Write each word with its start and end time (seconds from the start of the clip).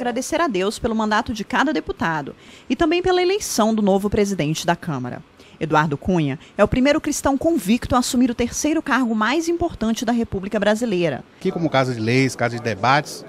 agradecer 0.00 0.40
a 0.40 0.48
Deus 0.48 0.78
pelo 0.78 0.96
mandato 0.96 1.32
de 1.34 1.44
cada 1.44 1.72
deputado 1.72 2.34
e 2.68 2.74
também 2.74 3.02
pela 3.02 3.22
eleição 3.22 3.74
do 3.74 3.82
novo 3.82 4.08
presidente 4.08 4.66
da 4.66 4.74
Câmara. 4.74 5.22
Eduardo 5.60 5.98
Cunha 5.98 6.38
é 6.56 6.64
o 6.64 6.68
primeiro 6.68 6.98
cristão 7.02 7.36
convicto 7.36 7.94
a 7.94 7.98
assumir 7.98 8.30
o 8.30 8.34
terceiro 8.34 8.80
cargo 8.82 9.14
mais 9.14 9.46
importante 9.46 10.06
da 10.06 10.12
República 10.12 10.58
Brasileira. 10.58 11.22
Aqui, 11.38 11.52
como 11.52 11.68
casa 11.68 11.94
de 11.94 12.00
leis, 12.00 12.34
casa 12.34 12.56
de 12.56 12.62
debates, 12.62 13.26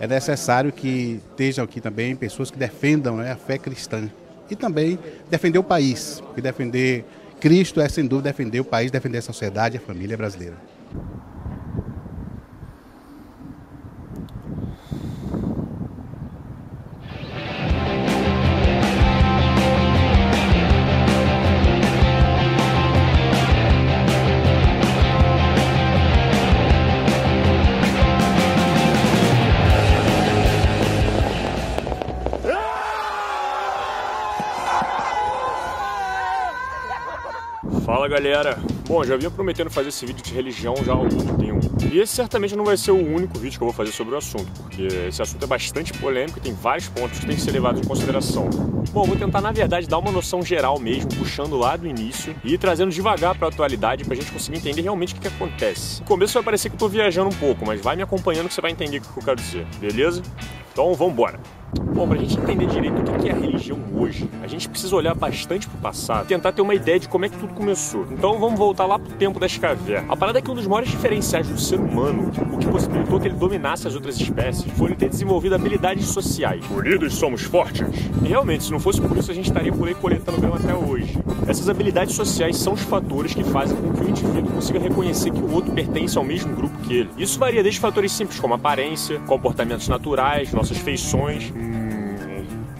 é 0.00 0.08
necessário 0.08 0.72
que 0.72 1.20
estejam 1.30 1.64
aqui 1.64 1.80
também 1.80 2.16
pessoas 2.16 2.50
que 2.50 2.58
defendam 2.58 3.18
né, 3.18 3.30
a 3.30 3.36
fé 3.36 3.56
cristã 3.56 4.10
e 4.50 4.56
também 4.56 4.98
defender 5.30 5.60
o 5.60 5.62
país, 5.62 6.20
porque 6.26 6.42
defender 6.42 7.04
Cristo 7.38 7.80
é 7.80 7.88
sem 7.88 8.04
dúvida 8.04 8.30
defender 8.30 8.58
o 8.58 8.64
país, 8.64 8.90
defender 8.90 9.18
a 9.18 9.22
sociedade 9.22 9.76
e 9.76 9.78
a 9.78 9.80
família 9.80 10.16
brasileira. 10.16 10.56
Fala 38.08 38.20
galera! 38.20 38.58
Bom, 38.86 39.04
já 39.04 39.18
vinha 39.18 39.30
prometendo 39.30 39.68
fazer 39.68 39.90
esse 39.90 40.06
vídeo 40.06 40.24
de 40.24 40.32
religião 40.32 40.74
já 40.82 40.92
há 40.92 40.96
algum 40.96 41.36
tempo. 41.36 41.60
E 41.92 41.98
esse 41.98 42.16
certamente 42.16 42.56
não 42.56 42.64
vai 42.64 42.74
ser 42.74 42.90
o 42.90 42.96
único 42.96 43.38
vídeo 43.38 43.58
que 43.58 43.62
eu 43.62 43.66
vou 43.66 43.74
fazer 43.74 43.92
sobre 43.92 44.14
o 44.14 44.16
assunto, 44.16 44.50
porque 44.62 44.82
esse 45.08 45.20
assunto 45.20 45.44
é 45.44 45.46
bastante 45.46 45.92
polêmico 45.92 46.38
e 46.38 46.40
tem 46.40 46.54
vários 46.54 46.88
pontos 46.88 47.18
que 47.18 47.26
têm 47.26 47.36
que 47.36 47.42
ser 47.42 47.50
levados 47.50 47.82
em 47.82 47.84
consideração. 47.84 48.48
Bom, 48.92 49.04
vou 49.04 49.14
tentar 49.14 49.42
na 49.42 49.52
verdade 49.52 49.86
dar 49.86 49.98
uma 49.98 50.10
noção 50.10 50.42
geral 50.42 50.78
mesmo, 50.78 51.10
puxando 51.16 51.58
lá 51.58 51.76
do 51.76 51.86
início 51.86 52.34
e 52.42 52.56
trazendo 52.56 52.90
devagar 52.90 53.34
para 53.34 53.48
a 53.48 53.50
atualidade 53.50 54.04
pra 54.06 54.14
gente 54.14 54.32
conseguir 54.32 54.56
entender 54.56 54.80
realmente 54.80 55.12
o 55.12 55.16
que, 55.16 55.20
que 55.20 55.28
acontece. 55.28 56.00
No 56.00 56.06
começo 56.06 56.32
vai 56.32 56.42
parecer 56.42 56.70
que 56.70 56.76
eu 56.76 56.78
tô 56.78 56.88
viajando 56.88 57.28
um 57.28 57.38
pouco, 57.38 57.66
mas 57.66 57.78
vai 57.78 57.94
me 57.94 58.02
acompanhando 58.02 58.48
que 58.48 58.54
você 58.54 58.62
vai 58.62 58.70
entender 58.70 58.98
o 58.98 59.00
que 59.02 59.18
eu 59.18 59.22
quero 59.22 59.36
dizer, 59.36 59.66
beleza? 59.78 60.22
Então 60.72 60.94
vamos 60.94 61.12
embora! 61.12 61.57
Bom, 61.98 62.08
pra 62.08 62.16
gente 62.16 62.38
entender 62.38 62.66
direito 62.66 62.98
o 62.98 63.18
que 63.18 63.28
é 63.28 63.32
a 63.32 63.34
religião 63.34 63.78
hoje, 63.94 64.28
a 64.42 64.46
gente 64.46 64.68
precisa 64.68 64.94
olhar 64.96 65.14
bastante 65.14 65.68
pro 65.68 65.78
passado 65.78 66.24
e 66.24 66.28
tentar 66.28 66.52
ter 66.52 66.62
uma 66.62 66.74
ideia 66.74 66.98
de 66.98 67.08
como 67.08 67.26
é 67.26 67.28
que 67.28 67.36
tudo 67.36 67.52
começou. 67.52 68.06
Então 68.10 68.38
vamos 68.38 68.58
voltar 68.58 68.86
lá 68.86 68.98
pro 68.98 69.12
tempo 69.14 69.38
das 69.38 69.56
cavernas. 69.58 70.10
A 70.10 70.16
parada 70.16 70.38
é 70.38 70.42
que 70.42 70.50
um 70.50 70.54
dos 70.54 70.66
maiores 70.66 70.90
diferenciais 70.90 71.46
do 71.48 71.58
ser 71.60 71.78
humano, 71.78 72.30
o 72.52 72.58
que 72.58 72.66
possibilitou 72.66 73.20
que 73.20 73.28
ele 73.28 73.36
dominasse 73.36 73.86
as 73.86 73.94
outras 73.94 74.18
espécies, 74.18 74.70
foi 74.72 74.88
ele 74.88 74.96
ter 74.96 75.08
desenvolvido 75.08 75.54
habilidades 75.54 76.06
sociais. 76.06 76.64
Unidos 76.70 77.14
somos 77.14 77.42
fortes. 77.42 77.86
E 78.22 78.28
realmente, 78.28 78.64
se 78.64 78.70
não 78.70 78.80
fosse 78.80 79.00
por 79.00 79.16
isso, 79.16 79.30
a 79.30 79.34
gente 79.34 79.48
estaria 79.48 79.72
por 79.72 79.88
aí 79.88 79.94
coletando 79.94 80.40
grama 80.40 80.56
até 80.56 80.74
hoje. 80.74 81.18
Essas 81.46 81.68
habilidades 81.68 82.14
sociais 82.14 82.56
são 82.56 82.74
os 82.74 82.82
fatores 82.82 83.34
que 83.34 83.44
fazem 83.44 83.76
com 83.76 83.92
que 83.92 84.04
o 84.04 84.08
indivíduo 84.08 84.52
consiga 84.52 84.78
reconhecer 84.78 85.30
que 85.30 85.40
o 85.40 85.52
outro 85.52 85.72
pertence 85.72 86.16
ao 86.16 86.24
mesmo 86.24 86.54
grupo 86.54 86.78
que 86.78 86.98
ele. 86.98 87.10
Isso 87.18 87.38
varia 87.38 87.62
desde 87.62 87.80
fatores 87.80 88.12
simples 88.12 88.38
como 88.38 88.54
aparência, 88.54 89.18
comportamentos 89.20 89.88
naturais, 89.88 90.52
nossas 90.52 90.78
feições, 90.78 91.52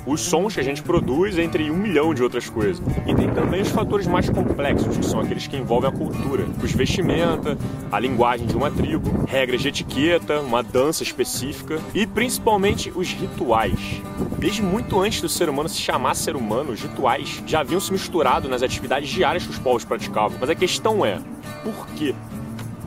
os 0.09 0.23
sons 0.23 0.55
que 0.55 0.61
a 0.61 0.65
gente 0.65 0.83
produz, 0.83 1.39
entre 1.39 1.71
um 1.71 1.77
milhão 1.77 2.15
de 2.15 2.23
outras 2.23 2.49
coisas. 2.49 2.83
E 3.07 3.15
tem 3.15 3.29
também 3.31 3.61
os 3.61 3.69
fatores 3.69 4.07
mais 4.07 4.29
complexos, 4.31 4.97
que 4.97 5.05
são 5.05 5.21
aqueles 5.21 5.47
que 5.47 5.57
envolvem 5.57 5.91
a 5.91 5.93
cultura, 5.93 6.47
os 6.63 6.73
vestimenta, 6.73 7.57
a 7.93 8.01
linguagem 8.01 8.47
de 8.47 8.57
uma 8.57 8.71
tribo, 8.71 9.25
regras 9.27 9.61
de 9.61 9.69
etiqueta, 9.69 10.41
uma 10.41 10.63
dança 10.63 11.03
específica 11.03 11.79
e 11.95 12.07
principalmente 12.07 12.91
os 12.95 13.13
rituais. 13.13 14.01
Desde 14.39 14.63
muito 14.63 14.99
antes 15.01 15.21
do 15.21 15.29
ser 15.29 15.49
humano 15.49 15.69
se 15.69 15.79
chamar 15.79 16.15
ser 16.15 16.37
humano, 16.37 16.73
os 16.73 16.81
rituais 16.81 17.43
já 17.47 17.61
haviam 17.61 17.81
se 17.81 17.93
misturado 17.93 18.49
nas 18.49 18.63
atividades 18.63 19.09
diárias 19.11 19.45
que 19.45 19.51
os 19.51 19.59
povos 19.59 19.85
praticavam. 19.85 20.39
Mas 20.41 20.49
a 20.49 20.55
questão 20.55 21.05
é, 21.05 21.19
por 21.63 21.87
quê? 21.89 22.15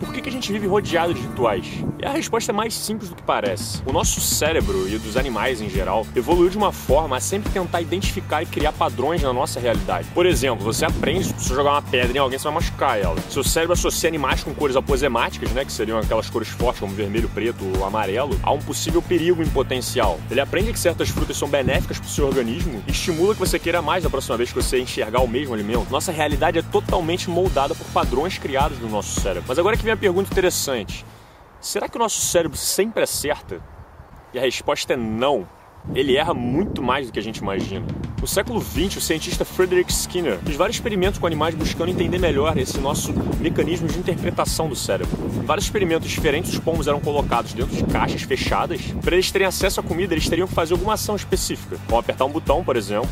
Por 0.01 0.11
que, 0.11 0.19
que 0.19 0.29
a 0.29 0.31
gente 0.31 0.51
vive 0.51 0.65
rodeado 0.65 1.13
de 1.13 1.21
rituais? 1.21 1.67
E 1.99 2.05
a 2.05 2.09
resposta 2.09 2.51
é 2.51 2.53
mais 2.53 2.73
simples 2.73 3.11
do 3.11 3.15
que 3.15 3.21
parece. 3.21 3.83
O 3.85 3.93
nosso 3.93 4.19
cérebro 4.19 4.89
e 4.89 4.97
dos 4.97 5.15
animais 5.15 5.61
em 5.61 5.69
geral 5.69 6.07
evoluiu 6.15 6.49
de 6.49 6.57
uma 6.57 6.71
forma 6.71 7.17
a 7.17 7.19
sempre 7.19 7.51
tentar 7.51 7.81
identificar 7.81 8.41
e 8.41 8.47
criar 8.47 8.73
padrões 8.73 9.21
na 9.21 9.31
nossa 9.31 9.59
realidade. 9.59 10.07
Por 10.11 10.25
exemplo, 10.25 10.65
você 10.65 10.85
aprende 10.85 11.25
se 11.25 11.33
você 11.33 11.53
jogar 11.53 11.73
uma 11.73 11.81
pedra 11.83 12.17
em 12.17 12.19
alguém, 12.19 12.39
você 12.39 12.45
vai 12.45 12.55
machucar 12.55 12.99
ela. 12.99 13.15
Seu 13.29 13.43
cérebro 13.43 13.73
associa 13.73 14.09
animais 14.09 14.43
com 14.43 14.55
cores 14.55 14.75
aposemáticas, 14.75 15.51
né, 15.51 15.63
que 15.63 15.71
seriam 15.71 15.99
aquelas 15.99 16.31
cores 16.31 16.49
fortes 16.49 16.79
como 16.79 16.95
vermelho, 16.95 17.29
preto 17.29 17.63
ou 17.77 17.85
amarelo, 17.85 18.39
a 18.41 18.51
um 18.51 18.59
possível 18.59 19.03
perigo 19.03 19.43
em 19.43 19.49
potencial. 19.49 20.19
Ele 20.31 20.41
aprende 20.41 20.73
que 20.73 20.79
certas 20.79 21.09
frutas 21.09 21.37
são 21.37 21.47
benéficas 21.47 21.99
para 21.99 22.07
o 22.07 22.09
seu 22.09 22.25
organismo 22.25 22.81
e 22.87 22.91
estimula 22.91 23.35
que 23.35 23.39
você 23.39 23.59
queira 23.59 23.83
mais 23.83 24.03
da 24.03 24.09
próxima 24.09 24.35
vez 24.35 24.49
que 24.51 24.55
você 24.55 24.79
enxergar 24.79 25.21
o 25.21 25.27
mesmo 25.27 25.53
alimento. 25.53 25.91
Nossa 25.91 26.11
realidade 26.11 26.57
é 26.57 26.63
totalmente 26.63 27.29
moldada 27.29 27.75
por 27.75 27.85
padrões 27.87 28.39
criados 28.39 28.79
no 28.79 28.89
nosso 28.89 29.21
cérebro. 29.21 29.43
Mas 29.47 29.59
agora 29.59 29.77
que 29.77 29.90
vem 29.91 29.93
a 29.93 29.97
pergunta 29.97 30.31
interessante: 30.31 31.05
será 31.59 31.89
que 31.89 31.97
o 31.97 31.99
nosso 31.99 32.21
cérebro 32.21 32.57
sempre 32.57 33.03
acerta? 33.03 33.61
E 34.33 34.39
a 34.39 34.41
resposta 34.41 34.93
é 34.93 34.97
não. 34.97 35.47
Ele 35.95 36.15
erra 36.15 36.33
muito 36.33 36.81
mais 36.81 37.07
do 37.07 37.11
que 37.11 37.19
a 37.19 37.23
gente 37.23 37.37
imagina. 37.37 37.85
No 38.21 38.27
século 38.27 38.61
XX, 38.61 38.97
o 38.97 39.01
cientista 39.01 39.43
Frederick 39.43 39.91
Skinner 39.91 40.37
fez 40.37 40.55
vários 40.55 40.77
experimentos 40.77 41.19
com 41.19 41.25
animais 41.25 41.55
buscando 41.55 41.89
entender 41.89 42.19
melhor 42.19 42.55
esse 42.55 42.79
nosso 42.79 43.11
mecanismo 43.39 43.87
de 43.87 43.97
interpretação 43.97 44.69
do 44.69 44.75
cérebro. 44.75 45.17
Em 45.35 45.43
vários 45.43 45.65
experimentos 45.65 46.07
diferentes, 46.07 46.53
os 46.53 46.59
pombos 46.59 46.87
eram 46.87 46.99
colocados 46.99 47.51
dentro 47.53 47.75
de 47.75 47.83
caixas 47.85 48.21
fechadas. 48.21 48.79
Para 49.03 49.15
eles 49.15 49.31
terem 49.31 49.47
acesso 49.47 49.79
à 49.79 49.83
comida, 49.83 50.13
eles 50.13 50.29
teriam 50.29 50.47
que 50.47 50.53
fazer 50.53 50.73
alguma 50.73 50.93
ação 50.93 51.15
específica, 51.15 51.77
como 51.87 51.99
apertar 51.99 52.25
um 52.25 52.31
botão, 52.31 52.63
por 52.63 52.77
exemplo. 52.77 53.09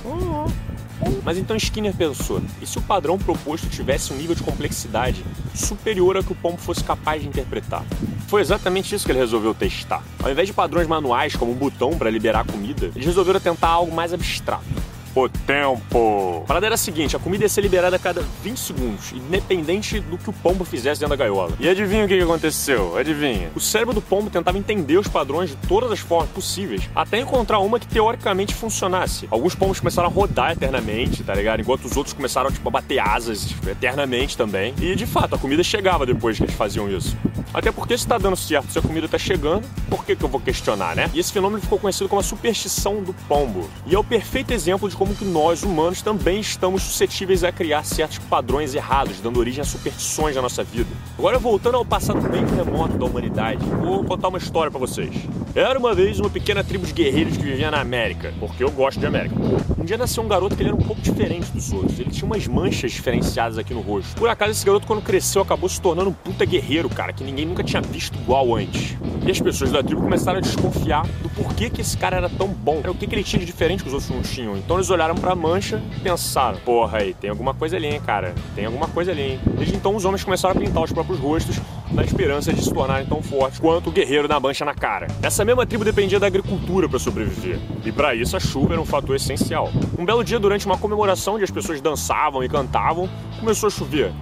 Mas 1.23 1.37
então 1.37 1.55
Skinner 1.55 1.93
pensou: 1.93 2.41
e 2.61 2.65
se 2.65 2.77
o 2.77 2.81
padrão 2.81 3.17
proposto 3.17 3.69
tivesse 3.69 4.11
um 4.13 4.17
nível 4.17 4.35
de 4.35 4.43
complexidade 4.43 5.23
superior 5.53 6.17
ao 6.17 6.23
que 6.23 6.31
o 6.31 6.35
pombo 6.35 6.57
fosse 6.57 6.83
capaz 6.83 7.21
de 7.21 7.27
interpretar? 7.27 7.83
Foi 8.27 8.41
exatamente 8.41 8.93
isso 8.93 9.05
que 9.05 9.11
ele 9.11 9.19
resolveu 9.19 9.53
testar. 9.53 10.03
Ao 10.21 10.29
invés 10.29 10.47
de 10.47 10.53
padrões 10.53 10.87
manuais, 10.87 11.35
como 11.35 11.51
um 11.51 11.55
botão 11.55 11.97
para 11.97 12.09
liberar 12.09 12.45
comida, 12.45 12.91
eles 12.95 13.05
resolveram 13.05 13.39
tentar 13.39 13.69
algo 13.69 13.93
mais 13.93 14.13
abstrato 14.13 14.88
o 15.15 15.29
tempo. 15.29 16.41
A 16.43 16.47
parada 16.47 16.65
era 16.65 16.75
a 16.75 16.77
seguinte: 16.77 17.15
a 17.15 17.19
comida 17.19 17.43
ia 17.43 17.49
ser 17.49 17.61
liberada 17.61 17.95
a 17.95 17.99
cada 17.99 18.21
20 18.43 18.57
segundos, 18.57 19.11
independente 19.11 19.99
do 19.99 20.17
que 20.17 20.29
o 20.29 20.33
pombo 20.33 20.63
fizesse 20.63 20.99
dentro 20.99 21.15
da 21.15 21.23
gaiola. 21.23 21.53
E 21.59 21.67
adivinha 21.69 22.05
o 22.05 22.07
que 22.07 22.19
aconteceu? 22.19 22.97
Adivinha? 22.97 23.51
O 23.55 23.59
cérebro 23.59 23.93
do 23.93 24.01
pombo 24.01 24.29
tentava 24.29 24.57
entender 24.57 24.97
os 24.97 25.07
padrões 25.07 25.49
de 25.49 25.55
todas 25.67 25.91
as 25.91 25.99
formas 25.99 26.29
possíveis, 26.29 26.89
até 26.95 27.19
encontrar 27.19 27.59
uma 27.59 27.79
que 27.79 27.87
teoricamente 27.87 28.53
funcionasse. 28.53 29.27
Alguns 29.31 29.55
pombos 29.55 29.79
começaram 29.79 30.09
a 30.09 30.11
rodar 30.11 30.51
eternamente, 30.51 31.23
tá 31.23 31.33
ligado? 31.33 31.61
Enquanto 31.61 31.85
os 31.85 31.95
outros 31.95 32.13
começaram 32.13 32.51
tipo, 32.51 32.67
a 32.67 32.71
bater 32.71 32.99
asas 32.99 33.45
tipo, 33.45 33.69
eternamente 33.69 34.37
também. 34.37 34.73
E 34.79 34.95
de 34.95 35.05
fato, 35.05 35.35
a 35.35 35.37
comida 35.37 35.63
chegava 35.63 36.05
depois 36.05 36.37
que 36.37 36.43
eles 36.43 36.55
faziam 36.55 36.89
isso. 36.89 37.15
Até 37.53 37.71
porque 37.71 37.97
se 37.97 38.07
tá 38.07 38.17
dando 38.17 38.35
certo, 38.35 38.71
se 38.71 38.77
a 38.77 38.81
comida 38.81 39.07
tá 39.07 39.17
chegando, 39.17 39.67
por 39.89 40.05
que, 40.05 40.15
que 40.15 40.23
eu 40.23 40.29
vou 40.29 40.39
questionar, 40.39 40.95
né? 40.95 41.09
E 41.13 41.19
esse 41.19 41.31
fenômeno 41.31 41.61
ficou 41.61 41.79
conhecido 41.79 42.07
como 42.07 42.19
a 42.19 42.23
superstição 42.23 43.01
do 43.01 43.13
pombo. 43.27 43.69
E 43.85 43.95
é 43.95 43.99
o 43.99 44.03
perfeito 44.03 44.51
exemplo 44.51 44.87
de 44.87 44.95
como 44.99 45.15
que 45.15 45.23
nós, 45.23 45.63
humanos, 45.63 46.01
também 46.01 46.41
estamos 46.41 46.83
suscetíveis 46.83 47.45
a 47.45 47.53
criar 47.53 47.85
certos 47.85 48.17
padrões 48.17 48.75
errados, 48.75 49.21
dando 49.21 49.39
origem 49.39 49.61
a 49.61 49.63
superstições 49.63 50.35
na 50.35 50.41
nossa 50.41 50.61
vida. 50.61 50.89
Agora, 51.17 51.39
voltando 51.39 51.77
ao 51.77 51.85
passado 51.85 52.19
bem 52.27 52.45
remoto 52.45 52.97
da 52.97 53.05
humanidade, 53.05 53.63
vou 53.65 54.03
contar 54.03 54.27
uma 54.27 54.37
história 54.37 54.69
para 54.69 54.77
vocês. 54.77 55.09
Era 55.55 55.79
uma 55.79 55.95
vez 55.95 56.19
uma 56.19 56.29
pequena 56.29 56.65
tribo 56.65 56.85
de 56.85 56.91
guerreiros 56.91 57.37
que 57.37 57.43
vivia 57.43 57.71
na 57.71 57.79
América, 57.79 58.33
porque 58.41 58.61
eu 58.61 58.69
gosto 58.69 58.99
de 58.99 59.05
América. 59.05 59.35
Um 59.77 59.85
dia 59.85 59.97
nasceu 59.97 60.21
um 60.21 60.27
garoto 60.27 60.57
que 60.57 60.61
ele 60.61 60.69
era 60.69 60.77
um 60.77 60.81
pouco 60.81 61.01
diferente 61.01 61.49
dos 61.49 61.71
outros. 61.71 61.97
Ele 61.97 62.11
tinha 62.11 62.25
umas 62.25 62.45
manchas 62.45 62.91
diferenciadas 62.91 63.57
aqui 63.57 63.73
no 63.73 63.79
rosto. 63.79 64.13
Por 64.17 64.27
acaso, 64.27 64.51
esse 64.51 64.65
garoto, 64.65 64.85
quando 64.85 65.01
cresceu, 65.01 65.41
acabou 65.41 65.69
se 65.69 65.79
tornando 65.79 66.09
um 66.09 66.13
puta 66.13 66.43
guerreiro, 66.43 66.89
cara, 66.89 67.13
que 67.13 67.23
ninguém 67.23 67.45
nunca 67.45 67.63
tinha 67.63 67.81
visto 67.81 68.19
igual 68.19 68.53
antes. 68.53 68.97
E 69.25 69.31
as 69.31 69.39
pessoas 69.39 69.71
da 69.71 69.83
tribo 69.83 70.01
começaram 70.01 70.39
a 70.39 70.41
desconfiar 70.41 71.05
do 71.21 71.29
porquê 71.29 71.69
que 71.69 71.81
esse 71.81 71.97
cara 71.97 72.17
era 72.17 72.29
tão 72.29 72.47
bom. 72.47 72.79
Era 72.79 72.91
o 72.91 72.95
que, 72.95 73.05
que 73.05 73.15
ele 73.15 73.23
tinha 73.23 73.39
de 73.39 73.45
diferente 73.45 73.83
que 73.83 73.89
os 73.89 73.93
outros 73.93 74.09
não 74.09 74.21
tinham. 74.21 74.57
Então 74.57 74.77
eles 74.77 74.89
olharam 74.89 75.15
pra 75.15 75.35
mancha 75.35 75.81
e 75.97 75.99
pensaram: 75.99 76.57
porra, 76.59 76.99
aí, 76.99 77.13
tem 77.13 77.29
alguma 77.29 77.53
coisa 77.53 77.75
ali, 77.75 77.87
hein, 77.87 78.01
cara? 78.05 78.33
Tem 78.55 78.65
alguma 78.65 78.87
coisa 78.87 79.11
ali, 79.11 79.21
hein? 79.21 79.39
Desde 79.57 79.75
então 79.75 79.95
os 79.95 80.05
homens 80.05 80.23
começaram 80.23 80.55
a 80.55 80.59
pintar 80.59 80.83
os 80.83 80.91
próprios 80.91 81.19
rostos 81.19 81.59
na 81.91 82.03
esperança 82.03 82.53
de 82.53 82.63
se 82.63 82.71
tornarem 82.71 83.05
tão 83.05 83.21
fortes 83.21 83.59
quanto 83.59 83.89
o 83.89 83.91
guerreiro 83.91 84.27
da 84.27 84.39
mancha 84.39 84.63
na 84.63 84.73
cara. 84.73 85.07
Essa 85.21 85.43
mesma 85.43 85.65
tribo 85.65 85.83
dependia 85.83 86.19
da 86.19 86.27
agricultura 86.27 86.87
para 86.87 86.99
sobreviver, 86.99 87.59
e 87.83 87.91
para 87.91 88.13
isso 88.15 88.37
a 88.37 88.39
chuva 88.39 88.73
era 88.73 88.81
um 88.81 88.85
fator 88.85 89.15
essencial. 89.15 89.71
Um 89.97 90.05
belo 90.05 90.23
dia, 90.23 90.39
durante 90.39 90.65
uma 90.65 90.77
comemoração 90.77 91.35
onde 91.35 91.43
as 91.43 91.51
pessoas 91.51 91.81
dançavam 91.81 92.43
e 92.43 92.49
cantavam, 92.49 93.09
começou 93.39 93.67
a 93.67 93.69
chover. 93.69 94.13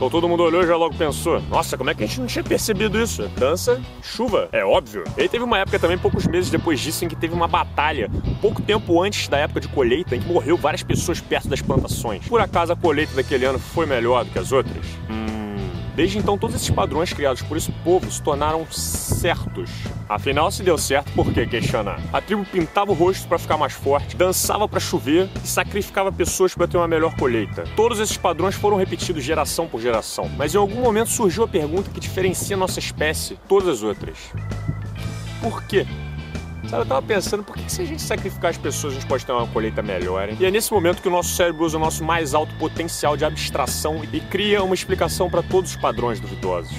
Então 0.00 0.08
todo 0.08 0.26
mundo 0.26 0.42
olhou 0.42 0.62
e 0.62 0.66
já 0.66 0.78
logo 0.78 0.94
pensou: 0.94 1.42
nossa, 1.50 1.76
como 1.76 1.90
é 1.90 1.94
que 1.94 2.02
a 2.02 2.06
gente 2.06 2.20
não 2.20 2.26
tinha 2.26 2.42
percebido 2.42 2.98
isso? 2.98 3.28
Dança, 3.36 3.78
chuva, 4.02 4.48
é 4.50 4.64
óbvio. 4.64 5.04
E 5.14 5.20
aí 5.20 5.28
teve 5.28 5.44
uma 5.44 5.58
época 5.58 5.78
também, 5.78 5.98
poucos 5.98 6.26
meses 6.26 6.48
depois 6.48 6.80
disso, 6.80 7.04
em 7.04 7.08
que 7.08 7.14
teve 7.14 7.34
uma 7.34 7.46
batalha, 7.46 8.10
pouco 8.40 8.62
tempo 8.62 9.02
antes 9.02 9.28
da 9.28 9.36
época 9.36 9.60
de 9.60 9.68
colheita, 9.68 10.16
em 10.16 10.20
que 10.20 10.26
morreu 10.26 10.56
várias 10.56 10.82
pessoas 10.82 11.20
perto 11.20 11.48
das 11.48 11.60
plantações. 11.60 12.26
Por 12.26 12.40
acaso 12.40 12.72
a 12.72 12.76
colheita 12.76 13.14
daquele 13.14 13.44
ano 13.44 13.58
foi 13.58 13.84
melhor 13.84 14.24
do 14.24 14.30
que 14.30 14.38
as 14.38 14.52
outras? 14.52 14.86
Hum 15.10 15.29
Desde 16.00 16.16
então, 16.16 16.38
todos 16.38 16.56
esses 16.56 16.70
padrões 16.70 17.12
criados 17.12 17.42
por 17.42 17.58
esse 17.58 17.70
povo 17.84 18.10
se 18.10 18.22
tornaram 18.22 18.66
certos. 18.70 19.68
Afinal, 20.08 20.50
se 20.50 20.62
deu 20.62 20.78
certo, 20.78 21.12
por 21.12 21.30
que 21.30 21.44
questionar? 21.44 22.00
A 22.10 22.22
tribo 22.22 22.42
pintava 22.42 22.90
o 22.90 22.94
rosto 22.94 23.28
para 23.28 23.38
ficar 23.38 23.58
mais 23.58 23.74
forte, 23.74 24.16
dançava 24.16 24.66
para 24.66 24.80
chover 24.80 25.28
e 25.44 25.46
sacrificava 25.46 26.10
pessoas 26.10 26.54
para 26.54 26.66
ter 26.66 26.78
uma 26.78 26.88
melhor 26.88 27.14
colheita. 27.16 27.64
Todos 27.76 28.00
esses 28.00 28.16
padrões 28.16 28.54
foram 28.54 28.78
repetidos 28.78 29.22
geração 29.22 29.68
por 29.68 29.78
geração, 29.78 30.26
mas 30.38 30.54
em 30.54 30.56
algum 30.56 30.80
momento 30.80 31.10
surgiu 31.10 31.44
a 31.44 31.48
pergunta 31.48 31.90
que 31.90 32.00
diferencia 32.00 32.56
nossa 32.56 32.78
espécie 32.78 33.34
de 33.34 33.40
todas 33.46 33.68
as 33.68 33.82
outras: 33.82 34.16
por 35.42 35.62
quê? 35.64 35.86
Sabe, 36.68 36.82
eu 36.82 36.86
tava 36.86 37.02
pensando, 37.02 37.42
por 37.42 37.56
que, 37.56 37.70
se 37.70 37.82
a 37.82 37.84
gente 37.84 38.02
sacrificar 38.02 38.50
as 38.50 38.58
pessoas, 38.58 38.92
a 38.92 38.96
gente 39.00 39.08
pode 39.08 39.24
ter 39.24 39.32
uma 39.32 39.46
colheita 39.46 39.82
melhor, 39.82 40.28
hein? 40.28 40.36
E 40.38 40.44
é 40.44 40.50
nesse 40.50 40.72
momento 40.72 41.02
que 41.02 41.08
o 41.08 41.10
nosso 41.10 41.34
cérebro 41.34 41.64
usa 41.64 41.76
o 41.76 41.80
nosso 41.80 42.04
mais 42.04 42.34
alto 42.34 42.54
potencial 42.56 43.16
de 43.16 43.24
abstração 43.24 44.02
e 44.12 44.20
cria 44.20 44.62
uma 44.62 44.74
explicação 44.74 45.28
para 45.28 45.42
todos 45.42 45.70
os 45.70 45.76
padrões 45.76 46.20
duvidosos. 46.20 46.76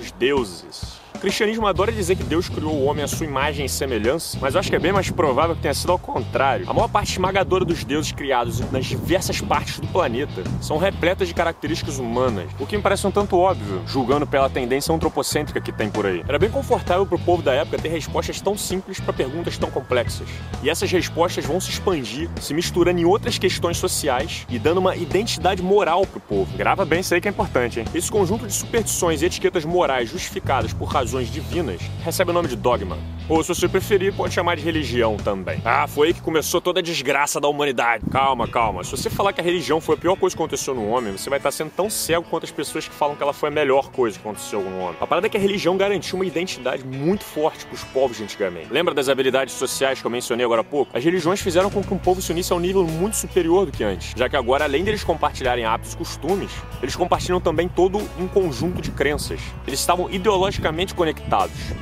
Os 0.00 0.10
deuses 0.12 0.91
cristianismo 1.22 1.68
adora 1.68 1.92
dizer 1.92 2.16
que 2.16 2.24
Deus 2.24 2.48
criou 2.48 2.74
o 2.74 2.84
homem 2.84 3.04
à 3.04 3.06
sua 3.06 3.24
imagem 3.24 3.64
e 3.64 3.68
semelhança, 3.68 4.36
mas 4.40 4.54
eu 4.54 4.60
acho 4.60 4.68
que 4.68 4.74
é 4.74 4.78
bem 4.80 4.90
mais 4.90 5.08
provável 5.08 5.54
que 5.54 5.62
tenha 5.62 5.72
sido 5.72 5.92
ao 5.92 5.98
contrário. 5.98 6.68
A 6.68 6.74
maior 6.74 6.88
parte 6.88 7.12
esmagadora 7.12 7.64
dos 7.64 7.84
deuses 7.84 8.10
criados 8.10 8.58
nas 8.72 8.86
diversas 8.86 9.40
partes 9.40 9.78
do 9.78 9.86
planeta 9.86 10.42
são 10.60 10.78
repletas 10.78 11.28
de 11.28 11.34
características 11.34 12.00
humanas, 12.00 12.50
o 12.58 12.66
que 12.66 12.76
me 12.76 12.82
parece 12.82 13.06
um 13.06 13.12
tanto 13.12 13.36
óbvio, 13.36 13.82
julgando 13.86 14.26
pela 14.26 14.50
tendência 14.50 14.92
antropocêntrica 14.92 15.60
que 15.60 15.70
tem 15.70 15.88
por 15.88 16.06
aí. 16.06 16.24
Era 16.26 16.40
bem 16.40 16.50
confortável 16.50 17.06
pro 17.06 17.20
povo 17.20 17.40
da 17.40 17.54
época 17.54 17.78
ter 17.78 17.88
respostas 17.88 18.40
tão 18.40 18.58
simples 18.58 18.98
para 18.98 19.12
perguntas 19.12 19.56
tão 19.56 19.70
complexas. 19.70 20.26
E 20.60 20.68
essas 20.68 20.90
respostas 20.90 21.44
vão 21.44 21.60
se 21.60 21.70
expandir, 21.70 22.28
se 22.40 22.52
misturando 22.52 22.98
em 22.98 23.04
outras 23.04 23.38
questões 23.38 23.76
sociais 23.76 24.44
e 24.50 24.58
dando 24.58 24.78
uma 24.78 24.96
identidade 24.96 25.62
moral 25.62 26.04
pro 26.04 26.18
povo. 26.18 26.52
Grava 26.56 26.84
bem 26.84 26.98
isso 26.98 27.14
aí 27.14 27.20
que 27.20 27.28
é 27.28 27.30
importante, 27.30 27.78
hein? 27.78 27.86
Esse 27.94 28.10
conjunto 28.10 28.44
de 28.44 28.52
superstições 28.52 29.22
e 29.22 29.26
etiquetas 29.26 29.64
morais 29.64 30.10
justificadas 30.10 30.72
por 30.72 30.86
razões 30.86 31.11
divinas, 31.20 31.80
recebe 32.04 32.30
o 32.30 32.34
nome 32.34 32.48
de 32.48 32.56
dogma. 32.56 32.96
Ou, 33.28 33.42
se 33.42 33.48
você 33.48 33.68
preferir, 33.68 34.12
pode 34.14 34.34
chamar 34.34 34.56
de 34.56 34.62
religião 34.62 35.16
também. 35.16 35.60
Ah, 35.64 35.86
foi 35.86 36.08
aí 36.08 36.14
que 36.14 36.20
começou 36.20 36.60
toda 36.60 36.80
a 36.80 36.82
desgraça 36.82 37.40
da 37.40 37.48
humanidade. 37.48 38.04
Calma, 38.10 38.48
calma. 38.48 38.82
Se 38.82 38.90
você 38.90 39.08
falar 39.08 39.32
que 39.32 39.40
a 39.40 39.44
religião 39.44 39.80
foi 39.80 39.94
a 39.94 39.98
pior 39.98 40.16
coisa 40.16 40.34
que 40.36 40.42
aconteceu 40.42 40.74
no 40.74 40.88
homem, 40.88 41.12
você 41.12 41.30
vai 41.30 41.38
estar 41.38 41.50
sendo 41.50 41.70
tão 41.70 41.88
cego 41.88 42.26
quanto 42.28 42.44
as 42.44 42.50
pessoas 42.50 42.88
que 42.88 42.94
falam 42.94 43.14
que 43.14 43.22
ela 43.22 43.32
foi 43.32 43.48
a 43.48 43.52
melhor 43.52 43.90
coisa 43.90 44.18
que 44.18 44.26
aconteceu 44.26 44.60
no 44.60 44.80
homem. 44.80 44.96
A 45.00 45.06
parada 45.06 45.26
é 45.28 45.30
que 45.30 45.36
a 45.36 45.40
religião 45.40 45.76
garantiu 45.76 46.16
uma 46.16 46.26
identidade 46.26 46.84
muito 46.84 47.24
forte 47.24 47.64
para 47.64 47.74
os 47.74 47.84
povos 47.84 48.16
de 48.16 48.24
antigamente. 48.24 48.72
Lembra 48.72 48.92
das 48.92 49.08
habilidades 49.08 49.54
sociais 49.54 50.00
que 50.00 50.06
eu 50.06 50.10
mencionei 50.10 50.44
agora 50.44 50.62
há 50.62 50.64
pouco? 50.64 50.96
As 50.96 51.04
religiões 51.04 51.40
fizeram 51.40 51.70
com 51.70 51.82
que 51.82 51.94
um 51.94 51.98
povo 51.98 52.20
se 52.20 52.32
unisse 52.32 52.52
a 52.52 52.56
um 52.56 52.60
nível 52.60 52.84
muito 52.84 53.16
superior 53.16 53.66
do 53.66 53.72
que 53.72 53.84
antes, 53.84 54.12
já 54.16 54.28
que 54.28 54.36
agora, 54.36 54.64
além 54.64 54.84
deles 54.84 55.04
compartilharem 55.04 55.64
hábitos 55.64 55.94
e 55.94 55.96
costumes, 55.96 56.50
eles 56.82 56.96
compartilham 56.96 57.40
também 57.40 57.68
todo 57.68 57.98
um 58.18 58.26
conjunto 58.26 58.82
de 58.82 58.90
crenças. 58.90 59.40
Eles 59.66 59.80
estavam 59.80 60.10
ideologicamente 60.10 60.94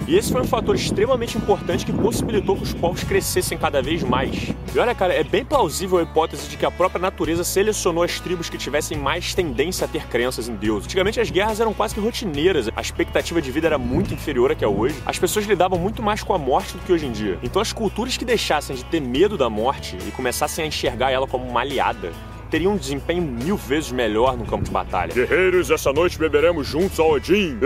E 0.07 0.17
esse 0.17 0.33
foi 0.33 0.41
um 0.41 0.47
fator 0.47 0.75
extremamente 0.75 1.37
importante 1.37 1.85
que 1.85 1.93
possibilitou 1.93 2.57
que 2.57 2.63
os 2.63 2.73
povos 2.73 3.05
crescessem 3.05 3.59
cada 3.59 3.83
vez 3.83 4.03
mais. 4.03 4.55
E 4.75 4.79
olha, 4.79 4.95
cara, 4.95 5.15
é 5.15 5.23
bem 5.23 5.45
plausível 5.45 5.99
a 5.99 6.03
hipótese 6.03 6.49
de 6.49 6.57
que 6.57 6.65
a 6.65 6.71
própria 6.71 7.01
natureza 7.01 7.45
selecionou 7.45 8.03
as 8.03 8.21
tribos 8.21 8.49
que 8.49 8.57
tivessem 8.57 8.99
mais 8.99 9.35
tendência 9.35 9.85
a 9.85 9.89
ter 9.89 10.07
crenças 10.07 10.49
em 10.49 10.55
Deus. 10.55 10.85
Antigamente 10.85 11.21
as 11.21 11.31
guerras 11.31 11.61
eram 11.61 11.75
quase 11.75 11.95
que 11.95 12.01
rotineiras, 12.01 12.69
a 12.75 12.81
expectativa 12.81 13.43
de 13.43 13.51
vida 13.51 13.67
era 13.67 13.79
muito 13.79 14.15
inferior 14.15 14.53
à 14.53 14.55
que 14.55 14.65
é 14.65 14.69
hoje. 14.69 14.97
As 15.05 15.19
pessoas 15.19 15.47
lidavam 15.47 15.79
muito 15.79 16.03
mais 16.03 16.23
com 16.23 16.35
a 16.35 16.39
morte 16.39 16.75
do 16.75 16.81
que 16.81 16.93
hoje 16.93 17.07
em 17.07 17.13
dia. 17.13 17.39
Então 17.43 17.61
as 17.61 17.73
culturas 17.73 18.17
que 18.17 18.25
deixassem 18.25 18.77
de 18.77 18.85
ter 18.85 19.01
medo 19.01 19.37
da 19.37 19.51
morte 19.51 19.97
e 20.07 20.11
começassem 20.11 20.65
a 20.65 20.69
enxergar 20.69 21.11
ela 21.11 21.27
como 21.27 21.47
uma 21.47 21.61
aliada 21.61 22.13
teria 22.51 22.69
um 22.69 22.77
desempenho 22.77 23.23
mil 23.23 23.57
vezes 23.57 23.93
melhor 23.93 24.37
no 24.37 24.45
campo 24.45 24.65
de 24.65 24.71
batalha. 24.71 25.15
Guerreiros, 25.15 25.71
essa 25.71 25.93
noite 25.93 26.19
beberemos 26.19 26.67
juntos 26.67 26.99
a 26.99 27.05
Odin. 27.05 27.59